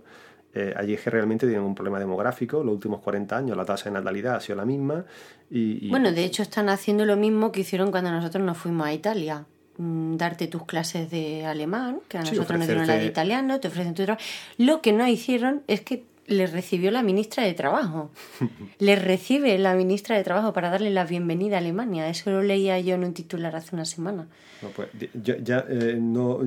eh, 0.57 0.73
allí 0.75 0.95
es 0.95 1.03
que 1.03 1.11
realmente 1.11 1.47
tienen 1.47 1.65
un 1.65 1.75
problema 1.75 1.99
demográfico. 1.99 2.65
Los 2.65 2.73
últimos 2.73 3.01
40 3.03 3.37
años 3.37 3.57
la 3.59 3.67
tasa 3.67 3.91
de 3.91 3.91
natalidad 3.91 4.37
ha 4.37 4.41
sido 4.41 4.57
la 4.57 4.65
misma. 4.65 5.05
Y, 5.51 5.91
Bueno, 5.91 6.11
de 6.13 6.25
hecho 6.25 6.43
están 6.43 6.71
haciendo 6.71 7.05
lo 7.05 7.17
mismo 7.17 7.53
que 7.53 7.61
hicieron 7.61 7.91
cuando 7.91 8.11
nosotros 8.11 8.43
nos 8.43 8.57
fuimos 8.57 8.87
a 8.87 8.95
Italia. 8.95 9.45
Mm, 9.77 10.17
darte 10.17 10.47
tus 10.47 10.65
clases 10.65 11.11
de 11.11 11.45
alemán, 11.45 12.01
que 12.09 12.17
a 12.17 12.23
nosotros 12.23 12.59
nos 12.59 12.67
dieron 12.67 12.87
la 12.87 12.95
de 12.95 13.05
italiano, 13.05 13.61
te 13.61 13.69
ofrecen 13.69 13.93
tu 13.93 14.05
trabajo. 14.05 14.25
Lo 14.57 14.81
que 14.81 14.95
no 14.95 15.07
hicieron 15.07 15.63
es 15.67 15.83
que 15.83 16.05
les 16.27 16.53
recibió 16.53 16.91
la 16.91 17.03
ministra 17.03 17.45
de 17.45 17.55
Trabajo. 17.55 18.11
les 18.79 19.03
recibe 19.03 19.59
la 19.59 19.75
ministra 19.75 20.17
de 20.17 20.25
Trabajo 20.25 20.53
para 20.53 20.71
darle 20.71 20.91
la 20.91 21.05
bienvenida 21.05 21.57
a 21.57 21.61
Alemania. 21.61 22.09
Eso 22.09 22.31
lo 22.31 22.43
leía 22.43 22.79
yo 22.81 22.95
en 22.95 23.05
un 23.05 23.15
titular 23.15 23.55
hace 23.57 23.75
una 23.75 23.85
semana. 23.85 24.27
No, 24.63 24.69
pues, 24.71 24.89
ya, 25.23 25.65
eh, 25.69 25.99
no 26.01 26.41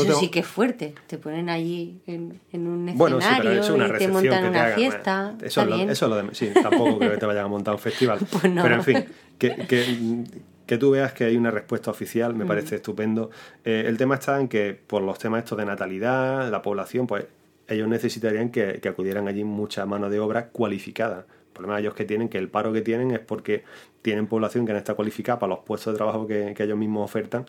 eso 0.00 0.18
sí 0.18 0.28
que 0.28 0.40
es 0.40 0.46
fuerte. 0.46 0.94
Te 1.06 1.18
ponen 1.18 1.48
allí 1.50 2.00
en, 2.06 2.40
un 2.54 2.88
escenario 2.88 3.52
y 3.54 3.98
te 3.98 4.08
montan 4.08 4.46
una 4.46 4.66
fiesta. 4.68 5.34
Eso, 5.42 5.62
es 5.62 5.66
lo, 5.66 5.76
eso 5.76 6.08
lo 6.08 6.16
de, 6.16 6.34
sí, 6.34 6.50
tampoco 6.54 6.98
creo 6.98 7.12
que 7.12 7.18
te 7.18 7.26
vayan 7.26 7.44
a 7.44 7.48
montar 7.48 7.74
un 7.74 7.80
festival. 7.80 8.18
Pues 8.32 8.42
Pero 8.42 8.74
en 8.74 8.82
fin, 8.82 9.04
que, 9.38 9.54
que, 9.66 10.24
que, 10.66 10.78
tú 10.78 10.92
veas 10.92 11.12
que 11.12 11.24
hay 11.24 11.36
una 11.36 11.50
respuesta 11.50 11.90
oficial 11.90 12.34
me 12.34 12.44
mm. 12.44 12.48
parece 12.48 12.76
estupendo. 12.76 13.30
Eh, 13.64 13.84
el 13.86 13.96
tema 13.98 14.14
está 14.14 14.40
en 14.40 14.48
que 14.48 14.74
por 14.74 15.02
los 15.02 15.18
temas 15.18 15.40
estos 15.40 15.58
de 15.58 15.66
natalidad, 15.66 16.50
la 16.50 16.62
población, 16.62 17.06
pues 17.06 17.26
ellos 17.68 17.88
necesitarían 17.88 18.50
que, 18.50 18.80
acudieran 18.88 19.28
allí 19.28 19.44
mucha 19.44 19.86
mano 19.86 20.10
de 20.10 20.20
obra 20.20 20.48
cualificada. 20.48 21.26
El 21.46 21.52
problema 21.52 21.76
de 21.76 21.82
ellos 21.82 21.94
que 21.94 22.04
tienen, 22.04 22.28
que 22.28 22.38
el 22.38 22.48
paro 22.48 22.72
que 22.72 22.80
tienen 22.80 23.10
es 23.10 23.20
porque 23.20 23.64
tienen 24.00 24.26
población 24.26 24.66
que 24.66 24.72
no 24.72 24.78
está 24.78 24.94
cualificada 24.94 25.38
para 25.38 25.50
los 25.50 25.64
puestos 25.64 25.92
de 25.92 25.96
trabajo 25.96 26.26
que, 26.26 26.54
que 26.56 26.62
ellos 26.64 26.78
mismos 26.78 27.04
ofertan 27.04 27.46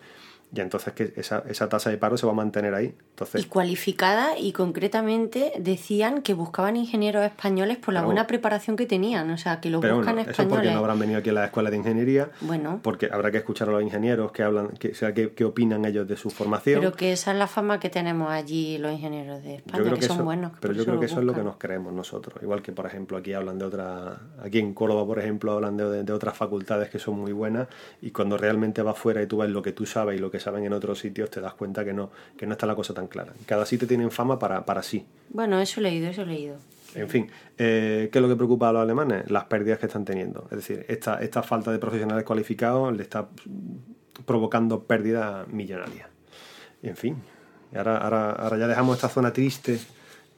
y 0.52 0.60
entonces 0.60 0.92
que 0.92 1.12
esa, 1.16 1.44
esa 1.48 1.68
tasa 1.68 1.90
de 1.90 1.98
paro 1.98 2.16
se 2.16 2.26
va 2.26 2.32
a 2.32 2.34
mantener 2.34 2.74
ahí. 2.74 2.94
Entonces, 3.10 3.42
Y 3.42 3.46
cualificada 3.46 4.38
y 4.38 4.52
concretamente 4.52 5.52
decían 5.58 6.22
que 6.22 6.34
buscaban 6.34 6.76
ingenieros 6.76 7.24
españoles 7.24 7.78
por 7.78 7.94
la 7.94 8.02
buena 8.02 8.26
preparación 8.26 8.76
que 8.76 8.86
tenían, 8.86 9.30
o 9.30 9.38
sea, 9.38 9.60
que 9.60 9.70
los 9.70 9.80
pero 9.80 9.96
buscan 9.96 10.14
bueno, 10.16 10.30
eso 10.30 10.36
porque 10.36 10.42
españoles. 10.54 10.72
no 10.74 10.78
habrán 10.80 10.98
venido 10.98 11.18
aquí 11.20 11.30
a 11.30 11.32
la 11.32 11.44
escuela 11.46 11.70
de 11.70 11.76
ingeniería, 11.76 12.30
Bueno, 12.40 12.80
porque 12.82 13.08
habrá 13.10 13.30
que 13.30 13.38
escuchar 13.38 13.68
a 13.68 13.72
los 13.72 13.82
ingenieros 13.82 14.32
que 14.32 14.42
hablan, 14.42 14.68
que, 14.68 14.88
o 14.88 14.94
sea, 14.94 15.14
qué, 15.14 15.32
qué 15.32 15.44
opinan 15.44 15.84
ellos 15.84 16.06
de 16.06 16.16
su 16.16 16.30
formación. 16.30 16.80
pero 16.80 16.92
que 16.92 17.12
esa 17.12 17.32
es 17.32 17.38
la 17.38 17.46
fama 17.46 17.80
que 17.80 17.90
tenemos 17.90 18.30
allí 18.30 18.78
los 18.78 18.92
ingenieros 18.92 19.42
de 19.42 19.56
España, 19.56 19.82
que, 19.84 19.90
que 20.00 20.02
son 20.02 20.16
eso, 20.16 20.24
buenos. 20.24 20.52
que 20.52 20.58
pero 20.60 20.74
yo 20.74 20.84
creo 20.84 21.00
que 21.00 21.06
eso 21.06 21.20
es 21.20 21.24
lo 21.26 21.34
que 21.34 21.42
nos 21.42 21.56
creemos 21.56 21.92
nosotros. 21.92 22.42
Igual 22.42 22.62
que, 22.62 22.72
por 22.72 22.86
ejemplo, 22.86 23.16
aquí 23.16 23.32
hablan 23.32 23.58
de 23.58 23.64
otra, 23.64 24.18
aquí 24.42 24.58
en 24.58 24.74
Córdoba, 24.74 25.06
por 25.06 25.18
ejemplo, 25.18 25.52
hablan 25.52 25.76
de, 25.76 26.02
de 26.04 26.12
otras 26.12 26.36
facultades 26.36 26.90
que 26.90 26.98
son 26.98 27.18
muy 27.18 27.32
buenas 27.32 27.68
y 28.02 28.10
cuando 28.10 28.36
realmente 28.38 28.82
vas 28.82 28.98
fuera 28.98 29.22
y 29.22 29.26
tú 29.26 29.38
ves 29.38 29.50
lo 29.50 29.62
que 29.62 29.72
tú 29.72 29.86
sabes 29.86 30.16
y 30.16 30.20
lo 30.20 30.30
que 30.30 30.40
saben 30.44 30.64
en 30.64 30.72
otros 30.72 30.98
sitios, 30.98 31.30
te 31.30 31.40
das 31.40 31.54
cuenta 31.54 31.84
que 31.84 31.92
no, 31.92 32.10
que 32.36 32.46
no 32.46 32.52
está 32.52 32.66
la 32.66 32.74
cosa 32.74 32.94
tan 32.94 33.08
clara. 33.08 33.32
Cada 33.46 33.66
sitio 33.66 33.88
tiene 33.88 34.08
fama 34.10 34.38
para, 34.38 34.64
para 34.64 34.82
sí. 34.82 35.04
Bueno, 35.30 35.60
eso 35.60 35.80
he 35.80 35.82
leído, 35.82 36.08
eso 36.08 36.22
he 36.22 36.26
leído. 36.26 36.56
En 36.94 37.08
fin, 37.08 37.28
eh, 37.58 38.08
¿qué 38.12 38.18
es 38.18 38.22
lo 38.22 38.28
que 38.28 38.36
preocupa 38.36 38.68
a 38.68 38.72
los 38.72 38.82
alemanes? 38.82 39.30
Las 39.30 39.44
pérdidas 39.44 39.78
que 39.78 39.86
están 39.86 40.04
teniendo. 40.04 40.46
Es 40.50 40.58
decir, 40.58 40.86
esta, 40.88 41.20
esta 41.20 41.42
falta 41.42 41.72
de 41.72 41.78
profesionales 41.78 42.24
cualificados 42.24 42.96
le 42.96 43.02
está 43.02 43.28
provocando 44.24 44.84
pérdidas 44.84 45.48
millonarias. 45.48 46.08
Y 46.82 46.88
en 46.88 46.96
fin, 46.96 47.16
ahora, 47.74 47.98
ahora, 47.98 48.30
ahora 48.30 48.58
ya 48.58 48.68
dejamos 48.68 48.96
esta 48.96 49.08
zona 49.08 49.32
triste, 49.32 49.80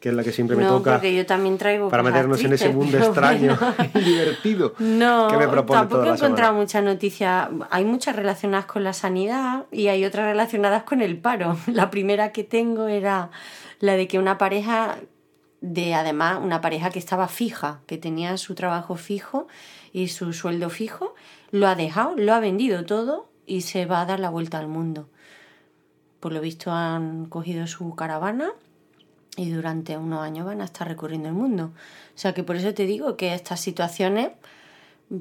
que 0.00 0.10
es 0.10 0.14
la 0.14 0.22
que 0.22 0.32
siempre 0.32 0.56
me 0.56 0.64
no, 0.64 0.76
toca, 0.76 0.92
porque 0.92 1.14
yo 1.14 1.24
también 1.24 1.56
traigo 1.56 1.88
para 1.88 2.02
meternos 2.02 2.42
en 2.44 2.52
ese 2.52 2.68
mundo 2.68 2.98
extraño 3.02 3.56
bueno. 3.58 3.90
y 3.94 4.00
divertido 4.00 4.74
No, 4.78 5.28
que 5.28 5.36
me 5.38 5.48
propone 5.48 5.80
tampoco 5.80 6.02
toda 6.02 6.14
he 6.14 6.18
encontrado 6.18 6.54
muchas 6.54 6.84
noticias. 6.84 7.48
Hay 7.70 7.84
muchas 7.84 8.14
relacionadas 8.14 8.66
con 8.66 8.84
la 8.84 8.92
sanidad 8.92 9.64
y 9.72 9.88
hay 9.88 10.04
otras 10.04 10.26
relacionadas 10.26 10.82
con 10.82 11.00
el 11.00 11.18
paro. 11.18 11.56
La 11.66 11.90
primera 11.90 12.32
que 12.32 12.44
tengo 12.44 12.88
era 12.88 13.30
la 13.80 13.94
de 13.94 14.06
que 14.06 14.18
una 14.18 14.38
pareja, 14.38 14.96
de 15.60 15.94
además 15.94 16.38
una 16.42 16.60
pareja 16.60 16.90
que 16.90 16.98
estaba 16.98 17.28
fija, 17.28 17.80
que 17.86 17.98
tenía 17.98 18.36
su 18.36 18.54
trabajo 18.54 18.96
fijo 18.96 19.48
y 19.92 20.08
su 20.08 20.32
sueldo 20.32 20.70
fijo, 20.70 21.14
lo 21.50 21.68
ha 21.68 21.74
dejado, 21.74 22.14
lo 22.16 22.34
ha 22.34 22.40
vendido 22.40 22.84
todo 22.84 23.28
y 23.46 23.62
se 23.62 23.86
va 23.86 24.02
a 24.02 24.06
dar 24.06 24.20
la 24.20 24.30
vuelta 24.30 24.58
al 24.58 24.68
mundo. 24.68 25.08
Por 26.20 26.32
lo 26.32 26.40
visto 26.40 26.72
han 26.72 27.26
cogido 27.26 27.66
su 27.66 27.94
caravana 27.94 28.52
y 29.36 29.50
durante 29.50 29.96
unos 29.96 30.20
años 30.22 30.46
van 30.46 30.60
a 30.62 30.64
estar 30.64 30.88
recorriendo 30.88 31.28
el 31.28 31.34
mundo. 31.34 31.72
O 32.14 32.18
sea 32.18 32.34
que 32.34 32.42
por 32.42 32.56
eso 32.56 32.74
te 32.74 32.86
digo 32.86 33.16
que 33.16 33.34
estas 33.34 33.60
situaciones, 33.60 34.30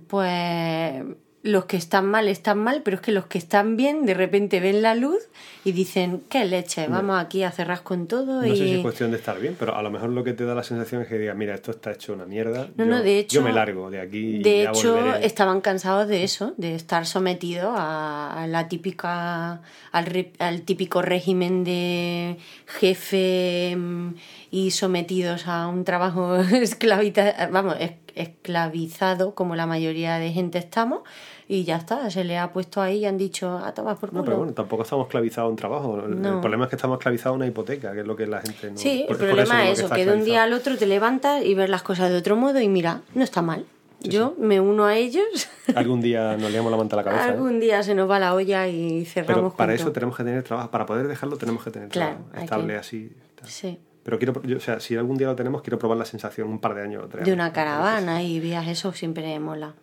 pues 0.07 1.03
los 1.45 1.65
que 1.65 1.77
están 1.77 2.07
mal 2.07 2.27
están 2.27 2.57
mal, 2.57 2.81
pero 2.83 2.95
es 2.95 3.01
que 3.01 3.11
los 3.11 3.27
que 3.27 3.37
están 3.37 3.77
bien 3.77 4.05
de 4.05 4.15
repente 4.15 4.59
ven 4.59 4.81
la 4.81 4.95
luz 4.95 5.19
y 5.63 5.73
dicen, 5.73 6.23
qué 6.29 6.43
leche, 6.43 6.87
vamos 6.87 7.19
aquí 7.23 7.43
a 7.43 7.51
cerrar 7.51 7.83
con 7.83 8.07
todo 8.07 8.41
No 8.41 8.47
y... 8.47 8.57
sé 8.57 8.65
si 8.65 8.73
es 8.73 8.81
cuestión 8.81 9.11
de 9.11 9.17
estar 9.17 9.39
bien, 9.39 9.55
pero 9.59 9.75
a 9.75 9.83
lo 9.83 9.91
mejor 9.91 10.09
lo 10.09 10.23
que 10.23 10.33
te 10.33 10.43
da 10.43 10.55
la 10.55 10.63
sensación 10.63 11.03
es 11.03 11.07
que 11.07 11.19
digas, 11.19 11.35
mira, 11.37 11.53
esto 11.53 11.69
está 11.69 11.91
hecho 11.91 12.13
una 12.13 12.25
mierda. 12.25 12.67
No, 12.77 12.85
yo, 12.85 12.91
no, 12.91 13.03
de 13.03 13.19
hecho- 13.19 13.35
yo 13.35 13.41
me 13.43 13.53
largo 13.53 13.91
de 13.91 14.01
aquí 14.01 14.37
y 14.37 14.41
De 14.43 14.63
ya 14.63 14.71
hecho, 14.71 14.95
volveré". 14.95 15.25
estaban 15.25 15.61
cansados 15.61 16.07
de 16.07 16.23
eso, 16.23 16.53
de 16.57 16.73
estar 16.73 17.05
sometidos 17.05 17.73
a, 17.77 18.43
a 18.43 18.47
la 18.47 18.67
típica, 18.67 19.61
al, 19.91 20.05
re- 20.07 20.33
al 20.39 20.63
típico 20.63 21.03
régimen 21.03 21.63
de 21.63 22.37
jefe 22.65 23.75
mm, 23.77 24.09
y 24.51 24.71
sometidos 24.71 25.47
a 25.47 25.67
un 25.67 25.83
trabajo 25.83 26.35
esclavita, 26.51 27.49
vamos, 27.51 27.75
es- 27.79 27.91
esclavizado, 28.15 29.35
como 29.35 29.55
la 29.55 29.65
mayoría 29.65 30.17
de 30.19 30.31
gente 30.31 30.57
estamos, 30.57 31.01
y 31.47 31.63
ya 31.63 31.77
está, 31.77 32.09
se 32.09 32.23
le 32.23 32.37
ha 32.37 32.51
puesto 32.51 32.81
ahí 32.81 32.99
y 32.99 33.05
han 33.05 33.17
dicho, 33.17 33.49
a 33.57 33.73
tomar 33.73 33.97
por 33.97 34.09
culo. 34.09 34.21
No, 34.21 34.25
pero 34.25 34.37
bueno, 34.37 34.53
tampoco 34.53 34.83
estamos 34.83 35.05
esclavizados 35.05 35.47
a 35.47 35.49
un 35.51 35.55
trabajo. 35.55 35.99
El- 36.05 36.17
problema 36.41 36.65
es 36.65 36.69
que 36.69 36.75
estamos 36.75 36.97
esclavizados 36.97 37.33
a 37.33 37.37
una 37.37 37.47
hipoteca, 37.47 37.93
que 37.93 37.99
es 38.01 38.07
lo 38.07 38.15
que 38.15 38.25
la 38.27 38.41
gente 38.41 38.71
no. 38.71 38.77
Sí, 38.77 39.01
el 39.01 39.07
por 39.07 39.17
problema 39.17 39.63
lo 39.63 39.71
es 39.71 39.79
eso, 39.79 39.89
que 39.89 40.05
de 40.05 40.13
un 40.13 40.23
día 40.23 40.43
al 40.43 40.53
otro 40.53 40.77
te 40.77 40.85
levantas 40.87 41.43
y 41.45 41.53
ves 41.53 41.69
las 41.69 41.83
cosas 41.83 42.09
de 42.09 42.17
otro 42.17 42.35
modo 42.35 42.59
y 42.59 42.67
mira, 42.67 43.01
no 43.13 43.23
está 43.23 43.41
mal. 43.41 43.65
Yo 44.01 44.35
me 44.39 44.59
uno 44.59 44.85
a 44.85 44.95
ellos. 44.97 45.25
Algún 45.75 45.99
día 46.01 46.37
nos 46.37 46.51
liamos 46.51 46.69
la 46.71 46.77
manta 46.77 46.95
a 46.95 46.97
la 46.97 47.03
cabeza. 47.03 47.27
¿eh? 47.27 47.31
Algún 47.31 47.59
día 47.59 47.81
se 47.81 47.95
nos 47.95 48.07
va 48.09 48.19
la 48.19 48.35
olla 48.35 48.67
y 48.67 49.03
cerramos 49.05 49.53
Pero 49.53 49.57
para 49.57 49.73
eso 49.73 49.91
tenemos 49.91 50.15
que 50.15 50.23
tener 50.23 50.43
trabajo. 50.43 50.69
Para 50.69 50.85
poder 50.85 51.07
dejarlo 51.07 51.37
tenemos 51.37 51.63
que 51.63 51.71
tener 51.71 51.89
Claro, 51.89 52.17
trabajo 52.31 52.43
estable 52.43 52.73
que- 52.73 52.79
así. 52.79 53.11
tal. 53.35 53.49
Sí. 53.49 53.79
Pero 54.03 54.19
quiero, 54.19 54.39
o 54.57 54.59
sea, 54.59 54.79
si 54.79 54.95
algún 54.95 55.17
día 55.17 55.25
lo 55.25 55.35
tenemos, 55.35 55.63
quiero 55.63 55.79
probar 55.79 55.97
la 55.97 56.05
sensación 56.05 56.49
un 56.49 56.59
par 56.59 56.75
de 56.75 56.83
años 56.83 57.03
o 57.03 57.07
tres 57.07 57.25
De 57.25 57.33
una 57.33 57.51
caravana 57.51 58.21
y 58.21 58.39
viajes, 58.39 58.77
eso 58.77 58.93
siempre 58.93 59.39
mola. 59.39 59.73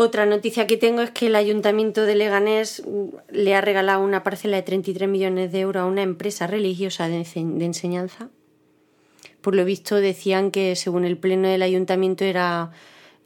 Otra 0.00 0.26
noticia 0.26 0.68
que 0.68 0.76
tengo 0.76 1.02
es 1.02 1.10
que 1.10 1.26
el 1.26 1.34
Ayuntamiento 1.34 2.06
de 2.06 2.14
Leganés 2.14 2.84
mm, 2.86 3.16
le 3.32 3.56
ha 3.56 3.60
regalado 3.60 4.00
una 4.00 4.22
parcela 4.22 4.56
de 4.56 4.62
33 4.62 5.08
millones 5.08 5.50
de 5.50 5.58
euros 5.58 5.82
a 5.82 5.86
una 5.86 6.02
empresa 6.02 6.46
religiosa 6.46 7.08
de 7.08 7.26
enseñanza. 7.64 8.28
Por 9.40 9.56
lo 9.56 9.64
visto 9.64 9.96
decían 9.96 10.52
que 10.52 10.76
según 10.76 11.04
el 11.04 11.18
pleno 11.18 11.48
del 11.48 11.62
ayuntamiento 11.62 12.24
era 12.24 12.70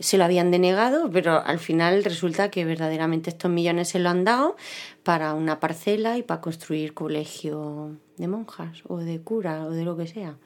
se 0.01 0.17
lo 0.17 0.25
habían 0.25 0.51
denegado, 0.51 1.11
pero 1.11 1.45
al 1.45 1.59
final 1.59 2.05
resulta 2.05 2.51
que 2.51 2.65
verdaderamente 2.65 3.29
estos 3.29 3.51
millones 3.51 3.91
se 3.91 3.99
lo 3.99 4.09
han 4.09 4.25
dado 4.25 4.57
para 5.03 5.35
una 5.35 5.61
parcela 5.61 6.17
y 6.17 6.23
para 6.23 6.41
construir 6.41 6.95
colegio 6.95 7.99
de 8.17 8.29
monjas 8.29 8.81
o 8.89 8.97
de 8.97 9.21
cura 9.21 9.67
o 9.67 9.73
de 9.73 9.85
lo 9.85 9.95
que 9.99 10.07
sea. 10.07 10.39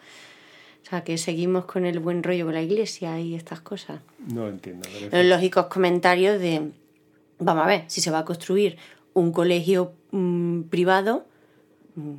O 0.87 0.89
sea, 0.89 1.03
que 1.03 1.19
seguimos 1.19 1.65
con 1.65 1.85
el 1.85 1.99
buen 1.99 2.23
rollo 2.23 2.45
con 2.45 2.55
la 2.55 2.63
iglesia 2.63 3.19
y 3.19 3.35
estas 3.35 3.61
cosas. 3.61 4.01
No 4.33 4.47
entiendo. 4.49 4.89
Los 5.11 5.25
lógicos 5.27 5.67
comentarios 5.67 6.39
de, 6.39 6.71
vamos 7.41 7.65
a 7.65 7.67
ver, 7.67 7.85
si 7.89 8.01
se 8.01 8.13
va 8.13 8.21
a 8.21 8.25
construir 8.25 8.77
un 9.13 9.33
colegio 9.33 9.95
mm, 10.13 10.63
privado, 10.65 11.27
mm, 11.97 12.15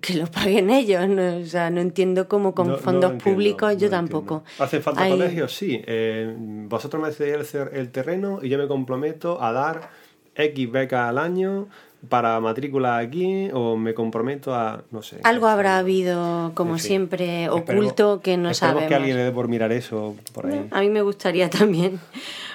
que 0.00 0.14
lo 0.14 0.26
paguen 0.30 0.70
ellos. 0.70 1.08
¿no? 1.08 1.38
O 1.38 1.44
sea, 1.46 1.68
no 1.70 1.80
entiendo 1.80 2.28
cómo 2.28 2.54
con 2.54 2.68
No- 2.68 2.76
fondos 2.78 3.10
entiendo, 3.10 3.24
públicos 3.24 3.76
yo 3.76 3.90
tampoco. 3.90 4.36
entiendo. 4.46 4.64
¿Hace 4.64 4.80
falta 4.80 5.02
Hay- 5.02 5.10
colegios? 5.10 5.52
Sí. 5.56 5.82
Eh, 5.84 6.32
vosotros 6.68 7.02
me 7.02 7.10
cedéis 7.10 7.52
el, 7.56 7.68
el 7.72 7.90
terreno 7.90 8.38
y 8.40 8.48
yo 8.50 8.56
me 8.58 8.68
comprometo 8.68 9.42
a 9.42 9.50
dar 9.50 9.90
X 10.36 10.70
becas 10.70 11.08
al 11.08 11.18
año 11.18 11.66
para 12.08 12.38
matrícula 12.40 12.98
aquí 12.98 13.48
o 13.52 13.76
me 13.76 13.94
comprometo 13.94 14.54
a, 14.54 14.84
no 14.90 15.02
sé. 15.02 15.18
Algo 15.24 15.46
habrá 15.48 15.78
habido, 15.78 16.52
como 16.54 16.74
En 16.74 16.78
fin. 16.78 16.86
siempre, 16.88 17.46
Esperemos- 17.46 17.60
oculto 17.86 18.20
que 18.22 18.36
no 18.36 18.54
sabemos. 18.54 18.88
que 18.88 18.94
alguien 18.94 19.16
le 19.16 19.24
dé 19.24 19.32
por 19.32 19.48
mirar 19.48 19.72
eso 19.72 20.14
por 20.32 20.46
ahí. 20.46 20.68
A 20.70 20.80
mí 20.80 20.88
me 20.88 21.02
gustaría 21.02 21.50
también. 21.50 21.98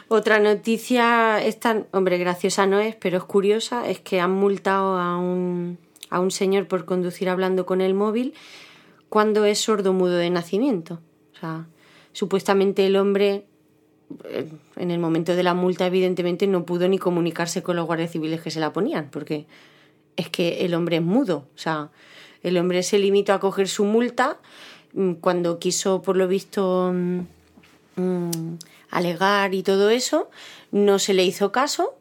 Otra 0.07 0.39
noticia, 0.39 1.41
esta, 1.43 1.83
hombre, 1.91 2.17
graciosa 2.17 2.65
no 2.65 2.79
es, 2.79 2.95
pero 2.95 3.17
es 3.17 3.23
curiosa, 3.23 3.87
es 3.89 3.99
que 3.99 4.19
han 4.21 4.31
multado 4.31 4.97
a 4.97 5.17
un, 5.17 5.77
a 6.09 6.19
un 6.19 6.31
señor 6.31 6.67
por 6.67 6.85
conducir 6.85 7.29
hablando 7.29 7.65
con 7.65 7.81
el 7.81 7.93
móvil 7.93 8.33
cuando 9.09 9.45
es 9.45 9.59
sordo-mudo 9.59 10.15
de 10.17 10.29
nacimiento. 10.29 10.99
O 11.35 11.39
sea, 11.39 11.65
supuestamente 12.13 12.85
el 12.85 12.95
hombre, 12.97 13.45
en 14.75 14.91
el 14.91 14.99
momento 14.99 15.35
de 15.35 15.43
la 15.43 15.53
multa, 15.53 15.87
evidentemente 15.87 16.47
no 16.47 16.65
pudo 16.65 16.87
ni 16.87 16.97
comunicarse 16.97 17.63
con 17.63 17.75
los 17.75 17.85
guardias 17.85 18.11
civiles 18.11 18.41
que 18.41 18.51
se 18.51 18.59
la 18.59 18.73
ponían, 18.73 19.09
porque 19.11 19.45
es 20.15 20.29
que 20.29 20.65
el 20.65 20.73
hombre 20.73 20.97
es 20.97 21.01
mudo. 21.01 21.47
O 21.55 21.57
sea, 21.57 21.89
el 22.43 22.57
hombre 22.57 22.83
se 22.83 22.99
limitó 22.99 23.33
a 23.33 23.39
coger 23.39 23.67
su 23.67 23.85
multa 23.85 24.37
mm, 24.93 25.13
cuando 25.13 25.59
quiso, 25.59 26.01
por 26.01 26.17
lo 26.17 26.27
visto, 26.27 26.91
mm, 26.93 27.19
mm, 27.95 28.57
alegar 28.89 29.53
y 29.53 29.63
todo 29.63 29.89
eso, 29.89 30.29
no 30.71 30.99
se 30.99 31.13
le 31.13 31.23
hizo 31.23 31.51
caso. 31.51 31.95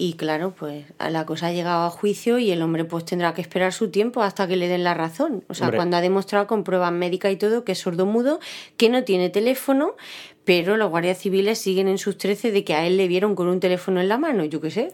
Y 0.00 0.12
claro, 0.12 0.54
pues 0.56 0.84
la 1.00 1.26
cosa 1.26 1.48
ha 1.48 1.52
llegado 1.52 1.84
a 1.84 1.90
juicio 1.90 2.38
y 2.38 2.52
el 2.52 2.62
hombre 2.62 2.84
pues 2.84 3.04
tendrá 3.04 3.34
que 3.34 3.40
esperar 3.40 3.72
su 3.72 3.90
tiempo 3.90 4.22
hasta 4.22 4.46
que 4.46 4.54
le 4.54 4.68
den 4.68 4.84
la 4.84 4.94
razón. 4.94 5.42
O 5.48 5.54
sea, 5.54 5.66
Hombre. 5.66 5.78
cuando 5.78 5.96
ha 5.96 6.00
demostrado 6.00 6.46
con 6.46 6.62
pruebas 6.62 6.92
médicas 6.92 7.32
y 7.32 7.36
todo 7.36 7.64
que 7.64 7.72
es 7.72 7.80
sordomudo, 7.80 8.38
que 8.76 8.90
no 8.90 9.02
tiene 9.02 9.28
teléfono, 9.28 9.96
pero 10.48 10.78
los 10.78 10.88
guardias 10.88 11.18
civiles 11.18 11.58
siguen 11.58 11.88
en 11.88 11.98
sus 11.98 12.16
trece 12.16 12.50
de 12.50 12.64
que 12.64 12.72
a 12.72 12.86
él 12.86 12.96
le 12.96 13.06
vieron 13.06 13.34
con 13.34 13.48
un 13.48 13.60
teléfono 13.60 14.00
en 14.00 14.08
la 14.08 14.16
mano, 14.16 14.46
yo 14.46 14.62
qué 14.62 14.70
sé. 14.70 14.92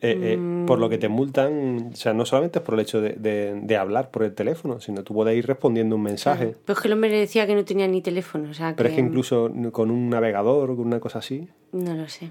Eh, 0.00 0.16
eh, 0.22 0.36
Mm. 0.36 0.66
Por 0.66 0.78
lo 0.78 0.88
que 0.88 0.96
te 0.98 1.08
multan, 1.08 1.90
o 1.92 1.96
sea, 1.96 2.12
no 2.12 2.24
solamente 2.24 2.60
es 2.60 2.64
por 2.64 2.74
el 2.74 2.80
hecho 2.80 3.00
de, 3.00 3.14
de- 3.14 3.58
de 3.60 3.76
hablar 3.76 4.10
por 4.12 4.22
el 4.22 4.32
teléfono, 4.32 4.78
sino 4.78 5.02
tú 5.02 5.12
puedes 5.12 5.36
ir 5.36 5.44
respondiendo 5.44 5.96
un 5.96 6.02
mensaje. 6.02 6.54
Pero 6.64 6.76
es 6.76 6.80
que 6.82 6.86
el 6.88 6.94
hombre 6.94 7.10
decía 7.18 7.48
que 7.48 7.54
no 7.56 7.64
tenía 7.64 7.88
ni 7.88 8.00
teléfono, 8.00 8.48
o 8.50 8.54
sea 8.54 8.74
Pero 8.76 8.88
que, 8.88 8.94
es 8.94 9.00
que 9.00 9.04
incluso 9.04 9.50
con 9.72 9.90
un 9.90 10.08
navegador 10.08 10.70
o 10.70 10.76
con 10.76 10.86
una 10.86 11.00
cosa 11.00 11.18
así. 11.18 11.48
no 11.72 11.94
lo 11.94 12.08
sé. 12.08 12.26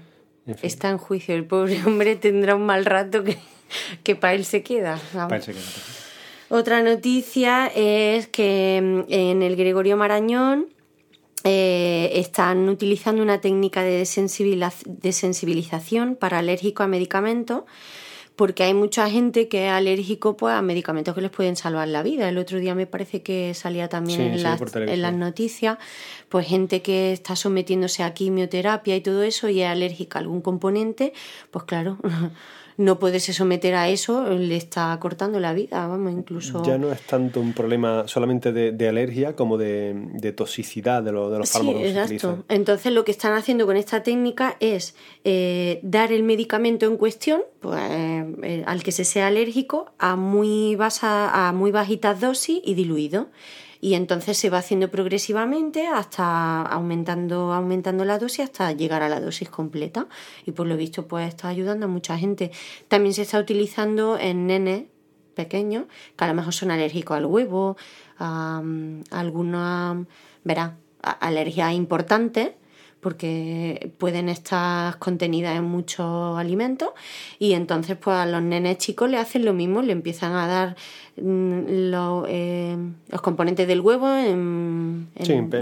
En 0.46 0.54
fin. 0.54 0.66
Está 0.66 0.88
en 0.88 0.96
juicio, 0.98 1.34
el 1.34 1.44
pobre 1.44 1.76
hombre 1.86 2.16
tendrá 2.16 2.54
un 2.54 2.64
mal 2.64 2.86
rato 2.86 3.22
que, 3.22 3.36
que 4.02 4.16
para 4.16 4.32
él 4.32 4.46
se 4.46 4.62
queda. 4.62 4.98
vamos. 5.12 5.28
Parece 5.28 5.52
que 5.52 5.58
no. 5.58 6.56
Otra 6.58 6.80
noticia 6.82 7.66
es 7.74 8.28
que 8.28 8.80
mm, 8.82 9.12
en 9.12 9.42
el 9.42 9.56
Gregorio 9.56 9.96
Marañón 9.98 10.68
eh, 11.48 12.10
están 12.18 12.68
utilizando 12.68 13.22
una 13.22 13.40
técnica 13.40 13.82
de 13.82 14.02
desensibiliz- 14.02 14.84
desensibilización 14.84 16.16
para 16.16 16.38
alérgicos 16.38 16.84
a 16.84 16.88
medicamentos 16.88 17.62
porque 18.34 18.64
hay 18.64 18.74
mucha 18.74 19.08
gente 19.08 19.48
que 19.48 19.66
es 19.66 19.72
alérgico 19.72 20.36
pues, 20.36 20.54
a 20.54 20.60
medicamentos 20.60 21.14
que 21.14 21.22
les 21.22 21.30
pueden 21.30 21.56
salvar 21.56 21.88
la 21.88 22.02
vida. 22.02 22.28
El 22.28 22.36
otro 22.36 22.58
día 22.58 22.74
me 22.74 22.86
parece 22.86 23.22
que 23.22 23.54
salía 23.54 23.88
también 23.88 24.18
Sí, 24.20 24.26
en, 24.26 24.36
sí, 24.36 24.42
las, 24.42 24.60
en 24.76 25.00
las 25.02 25.14
noticias, 25.14 25.78
pues 26.28 26.46
gente 26.46 26.82
que 26.82 27.12
está 27.12 27.34
sometiéndose 27.34 28.02
a 28.02 28.12
quimioterapia 28.12 28.94
y 28.94 29.00
todo 29.00 29.22
eso 29.22 29.48
y 29.48 29.62
es 29.62 29.68
alérgica 29.68 30.18
a 30.18 30.22
algún 30.22 30.42
componente, 30.42 31.14
pues 31.50 31.64
claro, 31.64 31.96
no 32.76 32.98
poderse 32.98 33.32
someter 33.32 33.74
a 33.74 33.88
eso 33.88 34.28
le 34.30 34.56
está 34.56 34.96
cortando 35.00 35.40
la 35.40 35.54
vida, 35.54 35.86
vamos, 35.86 36.12
incluso... 36.12 36.62
Ya 36.62 36.76
no 36.76 36.92
es 36.92 37.00
tanto 37.02 37.40
un 37.40 37.52
problema 37.52 38.06
solamente 38.06 38.52
de, 38.52 38.88
alergia 38.88 39.34
como 39.34 39.56
de, 39.56 40.34
toxicidad 40.36 41.02
de, 41.02 41.12
lo, 41.12 41.30
de 41.30 41.38
los 41.38 41.50
fármacos 41.50 41.82
sí, 41.82 41.88
exacto. 41.88 42.44
Entonces 42.48 42.92
lo 42.92 43.04
que 43.04 43.12
están 43.12 43.32
haciendo 43.32 43.66
con 43.66 43.76
esta 43.76 44.02
técnica 44.02 44.56
es 44.60 44.94
eh, 45.24 45.80
dar 45.82 46.12
el 46.12 46.22
medicamento 46.22 46.86
en 46.86 46.96
cuestión, 46.96 47.42
pues, 47.60 47.80
eh, 47.90 48.64
al 48.66 48.82
que 48.82 48.92
se 48.92 49.04
sea 49.04 49.28
alérgico, 49.28 49.90
a 49.98 50.16
muy, 50.16 50.76
basa, 50.76 51.48
a 51.48 51.52
muy 51.52 51.70
bajitas 51.70 52.20
dosis 52.20 52.60
y 52.64 52.74
diluido 52.74 53.28
y 53.86 53.94
entonces 53.94 54.36
se 54.36 54.50
va 54.50 54.58
haciendo 54.58 54.90
progresivamente 54.90 55.86
hasta 55.86 56.62
aumentando, 56.62 57.52
aumentando 57.52 58.04
la 58.04 58.18
dosis 58.18 58.40
hasta 58.40 58.72
llegar 58.72 59.04
a 59.04 59.08
la 59.08 59.20
dosis 59.20 59.48
completa 59.48 60.08
y 60.44 60.50
por 60.50 60.66
lo 60.66 60.76
visto 60.76 61.06
pues 61.06 61.28
está 61.28 61.46
ayudando 61.46 61.86
a 61.86 61.88
mucha 61.88 62.18
gente. 62.18 62.50
También 62.88 63.14
se 63.14 63.22
está 63.22 63.38
utilizando 63.38 64.18
en 64.18 64.48
nenes 64.48 64.86
pequeños 65.36 65.84
que 66.16 66.24
a 66.24 66.26
lo 66.26 66.34
mejor 66.34 66.52
son 66.52 66.72
alérgicos 66.72 67.16
al 67.16 67.26
huevo, 67.26 67.76
a, 68.18 68.60
a 69.12 69.20
alguna, 69.20 70.04
verá, 70.42 70.78
alergias 71.00 71.72
importantes 71.72 72.54
porque 73.06 73.92
pueden 73.98 74.28
estar 74.28 74.98
contenidas 74.98 75.56
en 75.56 75.62
muchos 75.62 76.36
alimentos 76.36 76.88
y 77.38 77.52
entonces 77.52 77.96
pues 77.96 78.16
a 78.16 78.26
los 78.26 78.42
nenes 78.42 78.78
chicos 78.78 79.08
le 79.08 79.16
hacen 79.16 79.44
lo 79.44 79.52
mismo, 79.52 79.80
le 79.80 79.92
empiezan 79.92 80.32
a 80.32 80.48
dar 80.48 80.76
mm, 81.16 81.92
eh, 82.26 82.76
los 83.08 83.22
componentes 83.22 83.68
del 83.68 83.80
huevo 83.80 84.12
en, 84.12 85.06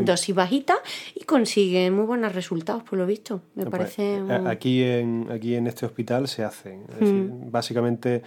dosis 0.06 0.34
bajitas 0.34 0.78
y 1.14 1.24
consiguen 1.24 1.92
muy 1.92 2.06
buenos 2.06 2.34
resultados 2.34 2.82
por 2.82 2.98
lo 2.98 3.04
visto. 3.04 3.42
Me 3.56 3.66
pues, 3.66 3.70
parece... 3.70 4.16
Eh, 4.16 4.40
aquí, 4.46 4.82
en, 4.82 5.28
aquí 5.30 5.54
en 5.54 5.66
este 5.66 5.84
hospital 5.84 6.28
se 6.28 6.44
hacen. 6.44 6.84
Mm. 6.98 7.50
básicamente 7.50 8.22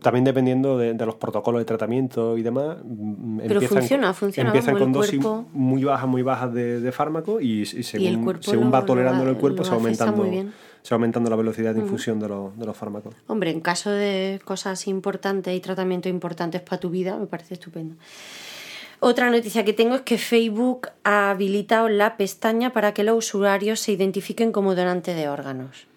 también 0.00 0.24
dependiendo 0.24 0.78
de, 0.78 0.94
los 0.94 1.16
protocolos 1.16 1.60
de 1.60 1.64
tratamiento 1.64 2.36
y 2.36 2.42
demás. 2.42 2.78
Mm, 2.84 3.40
Pero 3.46 3.60
funciona, 3.62 4.12
funciona. 4.14 4.50
Empiezan 4.50 4.78
con 4.78 4.92
dosis 4.92 5.20
muy 5.52 5.84
bajas, 5.84 6.08
muy 6.08 6.22
bajas 6.22 6.52
de, 6.52 6.92
fármaco 6.92 7.40
y, 7.40 7.66
según, 7.66 8.38
según 8.40 8.72
va 8.72 8.84
tolerando 8.84 9.28
el 9.28 9.36
cuerpo 9.36 9.64
se 9.64 9.70
va 9.70 9.76
aumentando. 9.76 10.24
Se 10.82 10.94
va 10.94 10.96
aumentando 10.96 11.28
la 11.28 11.34
velocidad 11.34 11.74
de 11.74 11.80
infusión 11.80 12.20
de, 12.20 12.28
los, 12.28 12.56
de 12.56 12.64
los 12.64 12.76
fármacos. 12.76 13.14
Hombre, 13.26 13.50
en 13.50 13.60
caso 13.60 13.90
de 13.90 14.40
cosas 14.44 14.86
importantes 14.86 15.56
y 15.56 15.58
tratamientos 15.58 16.10
importantes 16.10 16.60
para 16.60 16.78
tu 16.78 16.90
vida, 16.90 17.16
me 17.16 17.26
parece 17.26 17.54
estupendo. 17.54 17.96
Otra 19.00 19.28
noticia 19.28 19.64
que 19.64 19.72
tengo 19.72 19.96
es 19.96 20.02
que 20.02 20.16
Facebook 20.16 20.88
ha 21.02 21.30
habilitado 21.30 21.88
la 21.88 22.16
pestaña 22.16 22.72
para 22.72 22.94
que 22.94 23.02
los 23.02 23.16
usuarios 23.16 23.80
se 23.80 23.92
identifiquen 23.92 24.52
como 24.52 24.76
donantes 24.76 25.16
de 25.16 25.28
órganos. 25.28 25.88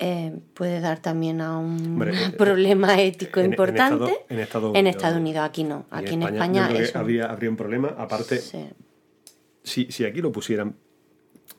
Eh, 0.00 0.32
puede 0.54 0.80
dar 0.80 1.00
también 1.00 1.40
a 1.40 1.58
un 1.58 2.00
eh, 2.08 2.30
problema 2.38 3.00
ético 3.02 3.40
importante. 3.40 4.24
En, 4.28 4.38
Estados 4.86 5.16
Unidos, 5.16 5.42
aquí 5.44 5.64
no. 5.64 5.86
Aquí 5.90 6.14
en 6.14 6.22
España, 6.22 6.68
habría, 6.94 7.36
un 7.50 7.56
problema. 7.56 7.94
Aparte, 7.98 8.40
si, 9.62 9.90
si 9.90 10.04
aquí 10.04 10.20
lo 10.20 10.30
pusieran 10.30 10.76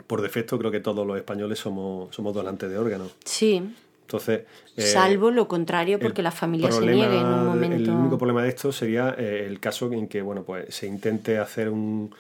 por 0.08 0.22
defecto, 0.22 0.58
creo 0.58 0.72
que 0.72 0.80
todos 0.80 1.06
los 1.06 1.18
españoles 1.18 1.60
somos, 1.60 2.16
somos 2.16 2.34
donantes 2.34 2.70
de 2.70 2.78
órganos. 2.78 3.16
Sí. 3.26 3.76
Entonces, 4.04 4.42
eh, 4.76 4.82
Salvo 4.82 5.30
lo 5.32 5.48
contrario, 5.48 6.00
porque 6.00 6.24
la 6.24 6.32
familia 6.32 6.72
se 6.72 6.82
niegue 6.82 7.20
en 7.20 7.26
un 7.26 7.46
momento. 7.46 7.92
El 7.92 7.98
único 7.98 8.18
problema 8.18 8.42
de 8.42 8.50
esto 8.50 8.72
sería 8.72 9.10
el 9.10 9.60
caso 9.60 9.92
en 9.92 10.08
que 10.08 10.22
bueno, 10.22 10.44
pues 10.44 10.74
se 10.74 10.88
intente 10.88 11.38
hacer 11.38 11.70
un, 11.70 12.10
eh, 12.12 12.16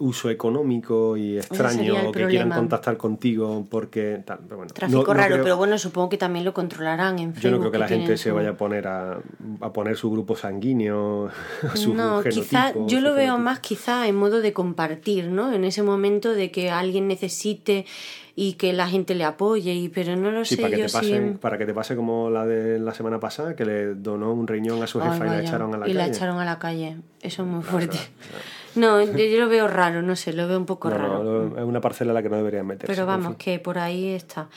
uso 0.00 0.28
económico 0.28 1.16
y 1.16 1.38
extraño 1.38 2.08
o 2.08 2.12
que 2.12 2.26
quieran 2.26 2.50
contactar 2.50 2.96
contigo 2.96 3.64
porque 3.70 4.20
tal, 4.24 4.40
pero 4.42 4.56
bueno, 4.56 4.72
tráfico 4.74 5.14
raro 5.14 5.36
pero 5.42 5.56
bueno 5.56 5.78
supongo 5.78 6.08
que 6.08 6.18
también 6.18 6.44
lo 6.44 6.52
controlarán 6.52 7.20
en 7.20 7.32
Facebook 7.32 7.42
yo 7.42 7.50
no 7.52 7.58
creo 7.60 7.70
que, 7.70 7.78
la 7.78 7.86
gente 7.86 8.16
se 8.16 8.32
vaya 8.32 8.50
a 8.50 8.54
poner 8.54 8.88
a, 8.88 9.20
a, 9.60 9.72
poner 9.72 9.96
su 9.96 10.10
grupo 10.10 10.34
sanguíneo 10.34 11.30
su 11.74 11.94
no 11.94 12.24
quizá 12.24 12.72
yo 12.86 13.00
lo 13.00 13.14
veo 13.14 13.38
más 13.38 13.60
quizá 13.60 14.08
en 14.08 14.16
modo 14.16 14.40
de 14.40 14.52
compartir 14.52 15.28
no 15.28 15.52
en 15.52 15.64
ese 15.64 15.84
momento 15.84 16.34
de 16.34 16.50
que 16.50 16.70
alguien 16.70 17.06
necesite 17.06 17.86
y 18.40 18.52
que 18.52 18.72
la 18.72 18.88
gente 18.88 19.16
le 19.16 19.24
apoye, 19.24 19.74
y, 19.74 19.88
pero 19.88 20.14
no 20.14 20.30
lo 20.30 20.44
sé 20.44 20.58
para 20.58 20.70
que 20.70 20.78
yo 20.82 20.86
te 20.86 20.92
pasen, 20.92 21.38
Para 21.38 21.58
que 21.58 21.66
te 21.66 21.74
pase 21.74 21.96
como 21.96 22.30
la 22.30 22.46
de 22.46 22.78
la 22.78 22.94
semana 22.94 23.18
pasada, 23.18 23.56
que 23.56 23.64
le 23.64 23.94
donó 23.96 24.32
un 24.32 24.46
riñón 24.46 24.80
a 24.80 24.86
su 24.86 25.00
jefa 25.00 25.26
y 25.26 25.28
la 25.28 25.40
echaron 25.40 25.74
a 25.74 25.78
la 25.78 25.80
calle. 25.80 25.90
Y 25.90 25.94
la 25.96 26.06
echaron 26.06 26.38
a 26.38 26.44
la 26.44 26.56
calle, 26.60 26.98
eso 27.20 27.42
es 27.42 27.48
muy 27.48 27.64
fuerte. 27.64 27.98
No, 28.74 29.02
yo, 29.02 29.38
lo 29.40 29.48
veo 29.48 29.68
raro, 29.68 30.02
no 30.02 30.16
sé, 30.16 30.32
lo 30.32 30.46
veo 30.46 30.58
un 30.58 30.66
poco 30.66 30.90
raro. 30.90 31.56
es 31.56 31.64
una 31.64 31.80
parcela 31.80 32.12
a 32.12 32.14
la 32.14 32.22
que 32.22 32.28
no 32.28 32.36
deberían 32.36 32.66
meterse. 32.66 32.92
Pero 32.92 33.06
vamos, 33.06 33.36
que 33.36 33.58
por 33.58 33.78
ahí 33.78 34.08
está. 34.08 34.48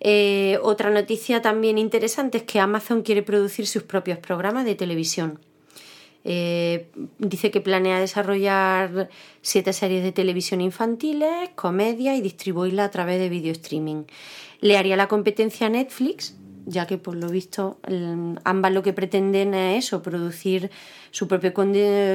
Eh, 0.00 0.58
otra 0.62 0.90
noticia 0.90 1.42
también 1.42 1.78
interesante 1.78 2.38
es 2.38 2.44
que 2.44 2.60
Amazon 2.60 3.02
quiere 3.02 3.22
producir 3.22 3.66
sus 3.66 3.82
propios 3.82 4.18
programas 4.18 4.64
de 4.64 4.74
televisión. 4.74 5.38
Eh, 6.24 6.90
dice 7.18 7.50
que 7.50 7.60
planea 7.60 8.00
desarrollar 8.00 9.08
siete 9.40 9.72
series 9.72 10.02
de 10.02 10.12
televisión 10.12 10.60
infantiles, 10.60 11.50
comedia 11.54 12.16
y 12.16 12.20
distribuirla 12.20 12.84
a 12.84 12.90
través 12.90 13.18
de 13.18 13.28
video 13.28 13.52
streaming. 13.52 14.04
Le 14.60 14.76
haría 14.76 14.96
la 14.96 15.08
competencia 15.08 15.68
a 15.68 15.70
Netflix, 15.70 16.36
ya 16.68 16.86
que 16.86 16.98
por 16.98 17.16
lo 17.16 17.28
visto 17.28 17.78
ambas 18.44 18.72
lo 18.72 18.82
que 18.82 18.92
pretenden 18.92 19.54
es 19.54 19.86
eso, 19.86 20.02
producir 20.02 20.70
su 21.10 21.26
propio 21.26 21.52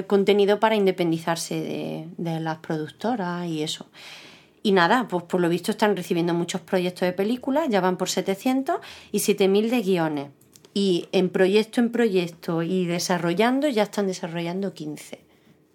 contenido 0.07 0.59
para 0.59 0.75
independizarse 0.75 2.07
de, 2.17 2.39
las 2.39 2.57
productoras 2.59 3.47
y 3.47 3.63
eso. 3.63 3.87
Y 4.61 4.71
nada, 4.71 5.07
pues 5.09 5.23
por 5.23 5.41
lo 5.41 5.49
visto 5.49 5.71
están 5.71 5.97
recibiendo 5.97 6.33
muchos 6.33 6.61
proyectos 6.61 7.01
de 7.01 7.13
películas, 7.13 7.67
ya 7.69 7.81
van 7.81 7.97
por 7.97 8.09
700 8.09 8.77
y 9.11 9.19
7000 9.19 9.69
de 9.69 9.81
guiones 9.81 10.27
y 10.73 11.07
en 11.11 11.29
proyecto 11.29 11.81
en 11.81 11.91
proyecto 11.91 12.63
y 12.63 12.85
desarrollando 12.85 13.67
ya 13.67 13.83
están 13.83 14.07
desarrollando 14.07 14.73
15 14.73 15.22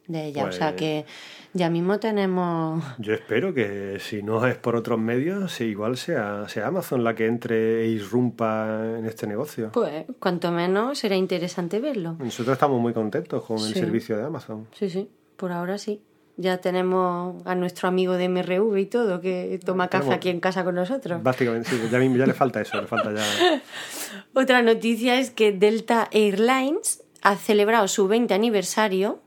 de 0.09 0.27
ellas. 0.27 0.49
o 0.49 0.53
sea 0.53 0.71
pues 0.71 0.81
que 0.81 1.07
ya 1.53 1.71
mismo 1.71 1.99
tenemos... 1.99 2.83
Yo 2.99 3.15
espero 3.15 3.55
que 3.55 3.99
si 4.01 4.23
no 4.23 4.47
es 4.47 4.57
por 4.57 4.77
otros 4.77 4.99
medios, 4.99 5.61
igual 5.61 5.97
sea, 5.97 6.49
sea 6.49 6.67
Amazon 6.67 7.05
la 7.05 7.15
que 7.15 7.27
entre 7.27 7.85
e 7.85 7.89
irrumpa 7.89 8.97
en 8.99 9.07
este 9.07 9.27
negocio. 9.27 9.71
Pues 9.73 10.07
cuanto 10.19 10.51
menos 10.51 10.99
será 10.99 11.17
interesante 11.17 11.81
verlo. 11.81 12.17
Nosotros 12.19 12.55
estamos 12.55 12.81
muy 12.81 12.93
contentos 12.93 13.45
con 13.45 13.59
el 13.59 13.75
servicio 13.75 14.17
de 14.17 14.25
Amazon. 14.25 14.67
Sí, 14.73 14.91
sí, 14.91 15.09
por 15.37 15.53
ahora 15.53 15.79
sí. 15.79 16.03
Ya 16.41 16.59
tenemos 16.59 17.45
a 17.47 17.57
nuestro 17.57 17.89
amigo 17.89 18.13
de 18.13 18.29
MRV 18.29 18.79
y 18.79 18.87
todo, 18.87 19.21
que 19.21 19.59
toma 19.65 19.89
café 19.89 20.13
aquí 20.13 20.29
en 20.29 20.39
casa 20.39 20.63
con 20.63 20.77
nosotros. 20.77 21.21
Básicamente, 21.21 21.69
sí, 21.69 21.81
ya, 21.91 21.99
ya 21.99 22.27
le 22.27 22.33
falta 22.33 22.61
eso, 22.61 22.81
le 22.81 22.87
falta 22.87 23.13
ya... 23.13 23.25
Otra 24.35 24.63
noticia 24.63 25.19
es 25.19 25.33
que 25.33 25.51
Delta 25.51 26.09
Airlines 26.13 27.03
ha 27.23 27.35
celebrado 27.35 27.89
su 27.89 28.07
20 28.07 28.33
aniversario 28.35 29.19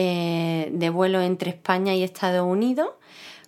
eh, 0.00 0.70
de 0.70 0.90
vuelo 0.90 1.20
entre 1.20 1.50
España 1.50 1.92
y 1.92 2.04
Estados 2.04 2.46
Unidos 2.46 2.90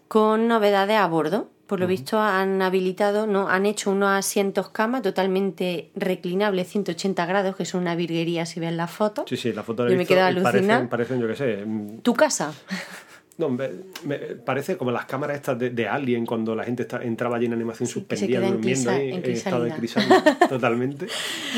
con 0.09 0.49
novedades 0.49 0.97
a 0.97 1.07
bordo. 1.07 1.49
Por 1.69 1.79
lo 1.79 1.87
visto 1.87 2.19
han 2.19 2.61
habilitado, 2.61 3.29
no, 3.29 3.49
han 3.49 3.67
hecho 3.67 3.93
unos 3.93 4.11
asientos 4.11 4.71
cama 4.71 5.01
totalmente 5.01 5.93
reclinables, 5.95 6.67
180 6.67 7.25
grados, 7.27 7.55
que 7.55 7.65
son 7.65 7.83
una 7.83 7.95
virguería 7.95 8.45
si 8.47 8.59
ven 8.59 8.77
las 8.77 8.91
fotos. 8.91 9.27
Sí, 9.29 9.37
sí, 9.37 9.53
la 9.53 9.63
foto 9.63 9.85
de 9.85 9.95
me 9.95 10.05
queda 10.05 10.27
alucinada. 10.27 10.89
Parecen, 10.89 11.21
yo 11.21 11.29
qué 11.29 11.37
sé. 11.37 11.65
Mm, 11.65 11.99
¿Tu 11.99 12.13
casa? 12.15 12.53
No, 13.41 13.49
me, 13.49 13.69
parece 14.45 14.77
como 14.77 14.91
las 14.91 15.07
cámaras 15.07 15.37
estas 15.37 15.59
de, 15.59 15.89
Alien 15.89 16.27
cuando 16.27 16.55
la 16.55 16.65
gente 16.65 16.87
entraba 17.03 17.37
allí 17.37 17.47
en 17.47 17.55
animación 17.55 17.89
suspendida 17.89 18.41
durmiendo 18.41 18.91
en, 18.91 19.25
estado 19.31 19.65
de 19.65 19.73
totalmente. 20.49 21.07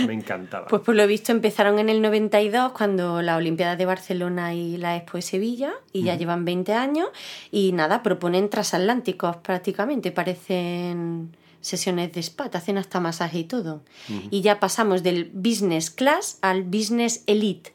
Me 0.07 0.12
encantaba. 0.12 0.68
Pues 0.68 0.83
por 0.83 0.95
lo 0.95 1.07
visto 1.09 1.33
empezaron 1.33 1.81
en 1.81 1.88
el 1.88 2.01
92 2.01 2.71
cuando 2.73 3.21
la 3.21 3.37
Olimpiada 3.37 3.75
de 3.75 3.85
Barcelona 3.85 4.55
y 4.55 4.77
la 4.77 4.97
Expo 4.97 5.18
de 5.18 5.23
Sevilla 5.23 5.73
y 5.92 6.05
ya 6.05 6.14
llevan 6.14 6.45
20 6.45 6.73
años 6.73 7.09
y 7.51 7.73
nada, 7.73 8.03
proponen 8.03 8.49
transatlánticos 8.49 9.38
prácticamente, 9.38 10.12
parecen 10.12 11.37
sesiones 11.61 12.12
de 12.12 12.21
spa, 12.21 12.51
te 12.51 12.59
hacen 12.59 12.79
hasta 12.79 13.01
masaje 13.01 13.40
y 13.40 13.45
todo. 13.45 13.83
Y 14.31 14.42
ya 14.42 14.61
pasamos 14.61 15.03
del 15.03 15.31
business 15.33 15.90
class 15.90 16.38
al 16.42 16.62
business 16.64 17.25
elite. 17.27 17.73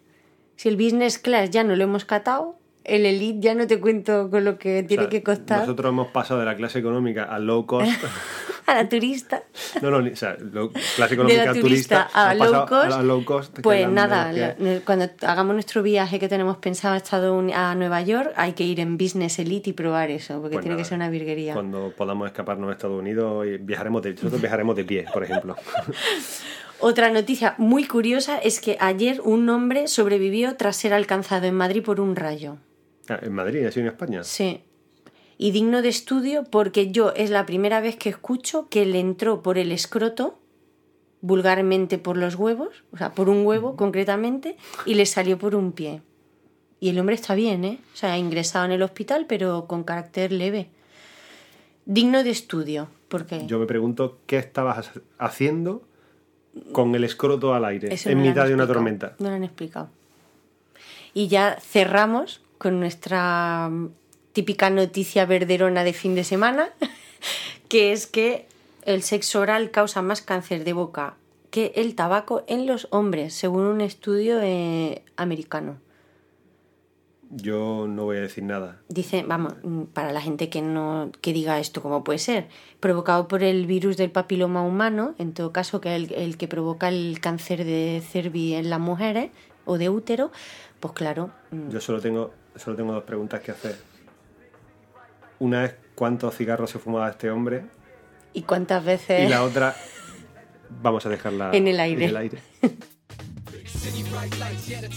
Si 0.55 0.69
el 0.69 0.77
business 0.77 1.17
class 1.17 1.49
ya 1.49 1.63
no 1.63 1.75
lo 1.75 1.83
hemos 1.83 2.05
catado, 2.05 2.57
el 2.87 3.05
Elite 3.05 3.39
ya 3.41 3.53
no 3.53 3.67
te 3.67 3.79
cuento 3.79 4.29
con 4.29 4.45
lo 4.45 4.57
que 4.57 4.83
tiene 4.83 5.09
que 5.09 5.21
costar. 5.21 5.59
Nosotros 5.59 5.89
hemos 5.89 6.07
pasado 6.07 6.39
de 6.39 6.45
la 6.45 6.55
clase 6.55 6.79
económica 6.79 7.25
al 7.25 7.45
low 7.45 7.65
cost. 7.65 7.91
a 8.67 8.73
la 8.75 8.89
turista. 8.89 9.43
No, 9.81 9.91
no, 9.91 9.97
o 9.97 10.15
sea, 10.15 10.35
clase 10.95 11.13
económica 11.13 11.53
de 11.53 11.61
turista, 11.61 12.09
a, 12.13 12.33
low 12.33 12.65
cost, 12.65 12.91
a 12.91 13.03
low 13.03 13.23
cost. 13.23 13.59
Pues 13.61 13.87
nada, 13.87 14.55
cuando 14.85 15.09
hagamos 15.21 15.53
nuestro 15.53 15.83
viaje 15.83 16.19
que 16.19 16.27
tenemos 16.27 16.57
pensado 16.57 16.95
a, 16.95 16.97
Estados 16.97 17.53
a 17.53 17.75
Nueva 17.75 18.01
York, 18.01 18.33
hay 18.35 18.53
que 18.53 18.63
ir 18.63 18.79
en 18.79 18.97
Business 18.97 19.37
Elite 19.39 19.69
y 19.69 19.73
probar 19.73 20.09
eso, 20.09 20.41
porque 20.41 20.55
pues 20.55 20.63
tiene 20.63 20.77
que 20.77 20.85
ser 20.85 20.95
una 20.95 21.09
virguería. 21.09 21.53
Cuando 21.53 21.93
podamos 21.95 22.27
escaparnos 22.27 22.69
a 22.69 22.73
Estados 22.73 22.99
Unidos, 22.99 23.45
viajaremos 23.59 24.01
de, 24.01 24.13
nosotros 24.13 24.41
viajaremos 24.41 24.75
de 24.75 24.85
pie, 24.85 25.05
por 25.13 25.23
ejemplo. 25.23 25.55
Otra 26.79 27.09
noticia 27.09 27.55
muy 27.57 27.85
curiosa 27.85 28.37
es 28.37 28.59
que 28.59 28.77
ayer 28.79 29.21
un 29.21 29.49
hombre 29.49 29.87
sobrevivió 29.87 30.55
tras 30.55 30.75
ser 30.75 30.93
alcanzado 30.93 31.45
en 31.45 31.55
Madrid 31.55 31.83
por 31.83 31.99
un 31.99 32.15
rayo. 32.15 32.57
Ah, 33.09 33.19
¿En 33.21 33.33
Madrid? 33.33 33.65
¿Así 33.65 33.79
en 33.79 33.87
España? 33.87 34.23
Sí. 34.23 34.63
Y 35.37 35.51
digno 35.51 35.81
de 35.81 35.89
estudio 35.89 36.43
porque 36.43 36.91
yo 36.91 37.13
es 37.13 37.29
la 37.29 37.45
primera 37.45 37.79
vez 37.79 37.95
que 37.95 38.09
escucho 38.09 38.69
que 38.69 38.85
le 38.85 38.99
entró 38.99 39.43
por 39.43 39.57
el 39.57 39.71
escroto 39.71 40.39
vulgarmente 41.21 41.97
por 41.97 42.17
los 42.17 42.35
huevos, 42.35 42.83
o 42.91 42.97
sea, 42.97 43.13
por 43.13 43.29
un 43.29 43.45
huevo 43.45 43.75
concretamente, 43.75 44.57
y 44.85 44.95
le 44.95 45.05
salió 45.05 45.37
por 45.37 45.55
un 45.55 45.71
pie. 45.71 46.01
Y 46.79 46.89
el 46.89 46.99
hombre 46.99 47.15
está 47.15 47.33
bien, 47.33 47.65
¿eh? 47.65 47.79
O 47.93 47.97
sea, 47.97 48.17
ingresado 48.17 48.65
en 48.65 48.71
el 48.71 48.83
hospital, 48.83 49.25
pero 49.27 49.65
con 49.67 49.83
carácter 49.83 50.31
leve. 50.31 50.69
Digno 51.85 52.23
de 52.23 52.29
estudio, 52.29 52.87
porque... 53.07 53.47
Yo 53.47 53.57
me 53.59 53.65
pregunto 53.65 54.19
qué 54.27 54.37
estabas 54.37 54.91
haciendo 55.17 55.87
con 56.71 56.93
el 56.95 57.03
escroto 57.03 57.53
al 57.53 57.65
aire 57.65 57.93
Eso 57.93 58.09
en 58.09 58.19
no 58.19 58.25
mitad 58.25 58.47
de 58.47 58.53
una 58.53 58.67
tormenta. 58.67 59.15
No 59.19 59.29
lo 59.29 59.35
han 59.35 59.43
explicado. 59.43 59.89
Y 61.13 61.27
ya 61.27 61.57
cerramos 61.59 62.41
con 62.57 62.79
nuestra 62.79 63.69
mm, 63.69 63.89
típica 64.33 64.69
noticia 64.69 65.25
verderona 65.25 65.83
de 65.83 65.93
fin 65.93 66.15
de 66.15 66.23
semana, 66.23 66.69
que 67.69 67.91
es 67.91 68.07
que 68.07 68.47
el 68.83 69.03
sexo 69.03 69.41
oral 69.41 69.71
causa 69.71 70.01
más 70.01 70.21
cáncer 70.21 70.63
de 70.63 70.73
boca 70.73 71.15
que 71.49 71.73
el 71.75 71.95
tabaco 71.95 72.43
en 72.47 72.67
los 72.67 72.87
hombres, 72.91 73.33
según 73.33 73.63
un 73.63 73.81
estudio 73.81 74.39
eh, 74.41 75.03
americano. 75.15 75.77
Yo 77.29 77.87
no 77.89 78.05
voy 78.05 78.17
a 78.17 78.21
decir 78.21 78.43
nada. 78.43 78.79
Dice, 78.87 79.23
vamos, 79.27 79.55
mm, 79.63 79.83
para 79.85 80.13
la 80.13 80.21
gente 80.21 80.49
que 80.49 80.61
no 80.61 81.11
que 81.21 81.33
diga 81.33 81.59
esto, 81.59 81.81
¿cómo 81.81 82.03
puede 82.03 82.19
ser? 82.19 82.47
Provocado 82.79 83.27
por 83.27 83.43
el 83.43 83.65
virus 83.65 83.97
del 83.97 84.11
papiloma 84.11 84.61
humano, 84.61 85.13
en 85.17 85.33
todo 85.33 85.51
caso, 85.51 85.81
que 85.81 85.95
es 85.95 86.03
el, 86.03 86.13
el 86.13 86.37
que 86.37 86.47
provoca 86.47 86.87
el 86.87 87.19
cáncer 87.19 87.65
de 87.65 88.01
cervi 88.07 88.53
en 88.53 88.69
las 88.69 88.79
mujeres 88.79 89.31
o 89.65 89.77
de 89.77 89.89
útero, 89.89 90.31
pues 90.79 90.93
claro, 90.93 91.31
mm, 91.51 91.69
Yo 91.69 91.81
solo 91.81 91.99
tengo, 91.99 92.31
solo 92.57 92.75
tengo 92.75 92.93
dos 92.93 93.03
preguntas 93.03 93.41
que 93.41 93.51
hacer. 93.51 93.75
Una 95.39 95.65
es 95.65 95.75
cuántos 95.95 96.35
cigarros 96.35 96.71
se 96.71 96.79
fumaba 96.79 97.09
este 97.09 97.29
hombre 97.29 97.65
¿y 98.33 98.41
cuántas 98.43 98.83
veces? 98.83 99.25
y 99.25 99.29
la 99.29 99.43
otra 99.43 99.75
vamos 100.81 101.05
a 101.05 101.09
dejarla 101.09 101.51
En 101.53 101.67
el 101.67 101.79
aire. 101.79 102.03
En 102.05 102.09
el 102.09 102.17
aire. 102.17 102.39
City 103.65 104.03
bright 104.09 104.33
lights, 104.39 104.67
yeah, 104.67 104.81
the 104.81 104.89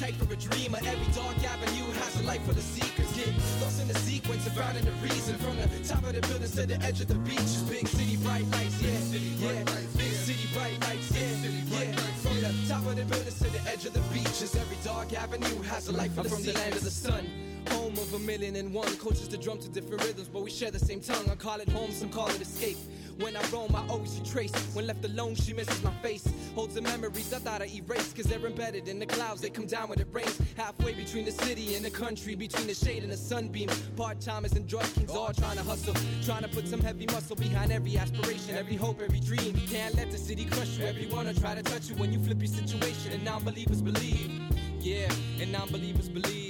top 5.86 6.02
of 6.04 6.12
buildings 6.28 6.52
to 6.52 6.66
the 6.66 6.74
edge 6.84 7.00
of 7.00 7.08
the 7.08 7.14
beaches. 7.14 7.62
Big 7.62 7.86
city 7.86 8.16
bright 8.16 8.44
lights, 8.50 8.82
yeah, 8.82 8.98
yeah. 9.38 9.64
Big 9.96 10.12
city 10.12 10.48
bright 10.54 10.78
lights, 10.80 11.10
yeah, 11.12 11.84
yeah. 11.84 11.96
From 12.22 12.40
the 12.40 12.52
top 12.68 12.86
of 12.86 12.96
the 12.96 13.04
buildings 13.04 13.38
to 13.38 13.50
the 13.50 13.60
edge 13.70 13.86
of 13.86 13.92
the 13.92 14.00
beaches. 14.14 14.54
Every 14.54 14.76
dark 14.84 15.12
avenue 15.12 15.62
has 15.62 15.88
a 15.88 15.92
the 15.92 16.22
from 16.22 16.42
the 16.42 16.52
land 16.52 16.74
of 16.74 16.84
the 16.84 16.90
sun. 16.90 17.49
Home 17.68 17.92
of 17.92 18.14
a 18.14 18.18
million 18.18 18.56
and 18.56 18.72
one 18.72 18.96
coaches 18.96 19.28
the 19.28 19.36
drum 19.36 19.58
to 19.58 19.68
different 19.68 20.02
rhythms, 20.04 20.28
but 20.28 20.42
we 20.42 20.50
share 20.50 20.70
the 20.70 20.78
same 20.78 21.00
tongue. 21.00 21.28
I 21.30 21.34
call 21.34 21.60
it 21.60 21.68
home, 21.68 21.92
some 21.92 22.08
call 22.08 22.28
it 22.28 22.40
escape. 22.40 22.78
When 23.18 23.36
I 23.36 23.46
roam, 23.50 23.76
I 23.76 23.86
always 23.88 24.18
retrace. 24.18 24.52
When 24.72 24.86
left 24.86 25.04
alone, 25.04 25.34
she 25.34 25.52
misses 25.52 25.82
my 25.82 25.92
face. 26.02 26.26
Holds 26.54 26.74
the 26.74 26.80
memories 26.80 27.32
I 27.34 27.38
thought 27.38 27.60
I 27.60 27.66
erased, 27.66 28.16
cause 28.16 28.24
they're 28.24 28.44
embedded 28.46 28.88
in 28.88 28.98
the 28.98 29.04
clouds. 29.04 29.42
They 29.42 29.50
come 29.50 29.66
down 29.66 29.90
when 29.90 30.00
it 30.00 30.06
rains. 30.10 30.40
Halfway 30.56 30.94
between 30.94 31.26
the 31.26 31.32
city 31.32 31.74
and 31.74 31.84
the 31.84 31.90
country, 31.90 32.34
between 32.34 32.66
the 32.66 32.74
shade 32.74 33.02
and 33.02 33.12
the 33.12 33.18
sunbeam. 33.18 33.68
Part 33.94 34.20
timers 34.20 34.52
and 34.52 34.66
drug 34.66 34.86
kings 34.94 35.10
all 35.10 35.34
trying 35.34 35.58
to 35.58 35.62
hustle. 35.62 35.94
Trying 36.24 36.42
to 36.42 36.48
put 36.48 36.66
some 36.66 36.80
heavy 36.80 37.06
muscle 37.06 37.36
behind 37.36 37.72
every 37.72 37.98
aspiration, 37.98 38.56
every 38.56 38.76
hope, 38.76 39.02
every 39.02 39.20
dream. 39.20 39.54
You 39.54 39.68
can't 39.68 39.94
let 39.96 40.10
the 40.10 40.18
city 40.18 40.46
crush 40.46 40.78
you. 40.78 40.86
Everyone 40.86 41.26
will 41.26 41.34
try 41.34 41.54
to 41.54 41.62
touch 41.62 41.90
you 41.90 41.96
when 41.96 42.12
you 42.12 42.20
flip 42.20 42.38
your 42.40 42.48
situation, 42.48 43.12
and 43.12 43.22
non 43.22 43.44
believers 43.44 43.82
believe. 43.82 44.30
Yeah, 44.78 45.12
and 45.40 45.52
non 45.52 45.68
believers 45.68 46.08
believe. 46.08 46.49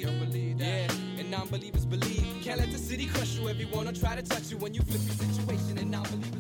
Yeah, 1.41 1.45
and 1.45 1.51
non 1.51 1.61
believers 1.61 1.87
believe. 1.87 2.43
Can't 2.43 2.59
let 2.59 2.73
the 2.73 2.79
city 2.79 3.07
crush 3.07 3.39
you. 3.39 3.49
Everyone 3.49 3.87
will 3.87 3.93
try 3.93 4.17
to 4.17 4.23
touch 4.23 4.51
you 4.51 4.59
when 4.59 4.75
you 4.75 4.83
flip 4.83 5.01
your 5.07 5.15
situation, 5.15 5.79
and 5.79 5.91
non 5.91 6.03
believers 6.05 6.29
believe. 6.31 6.40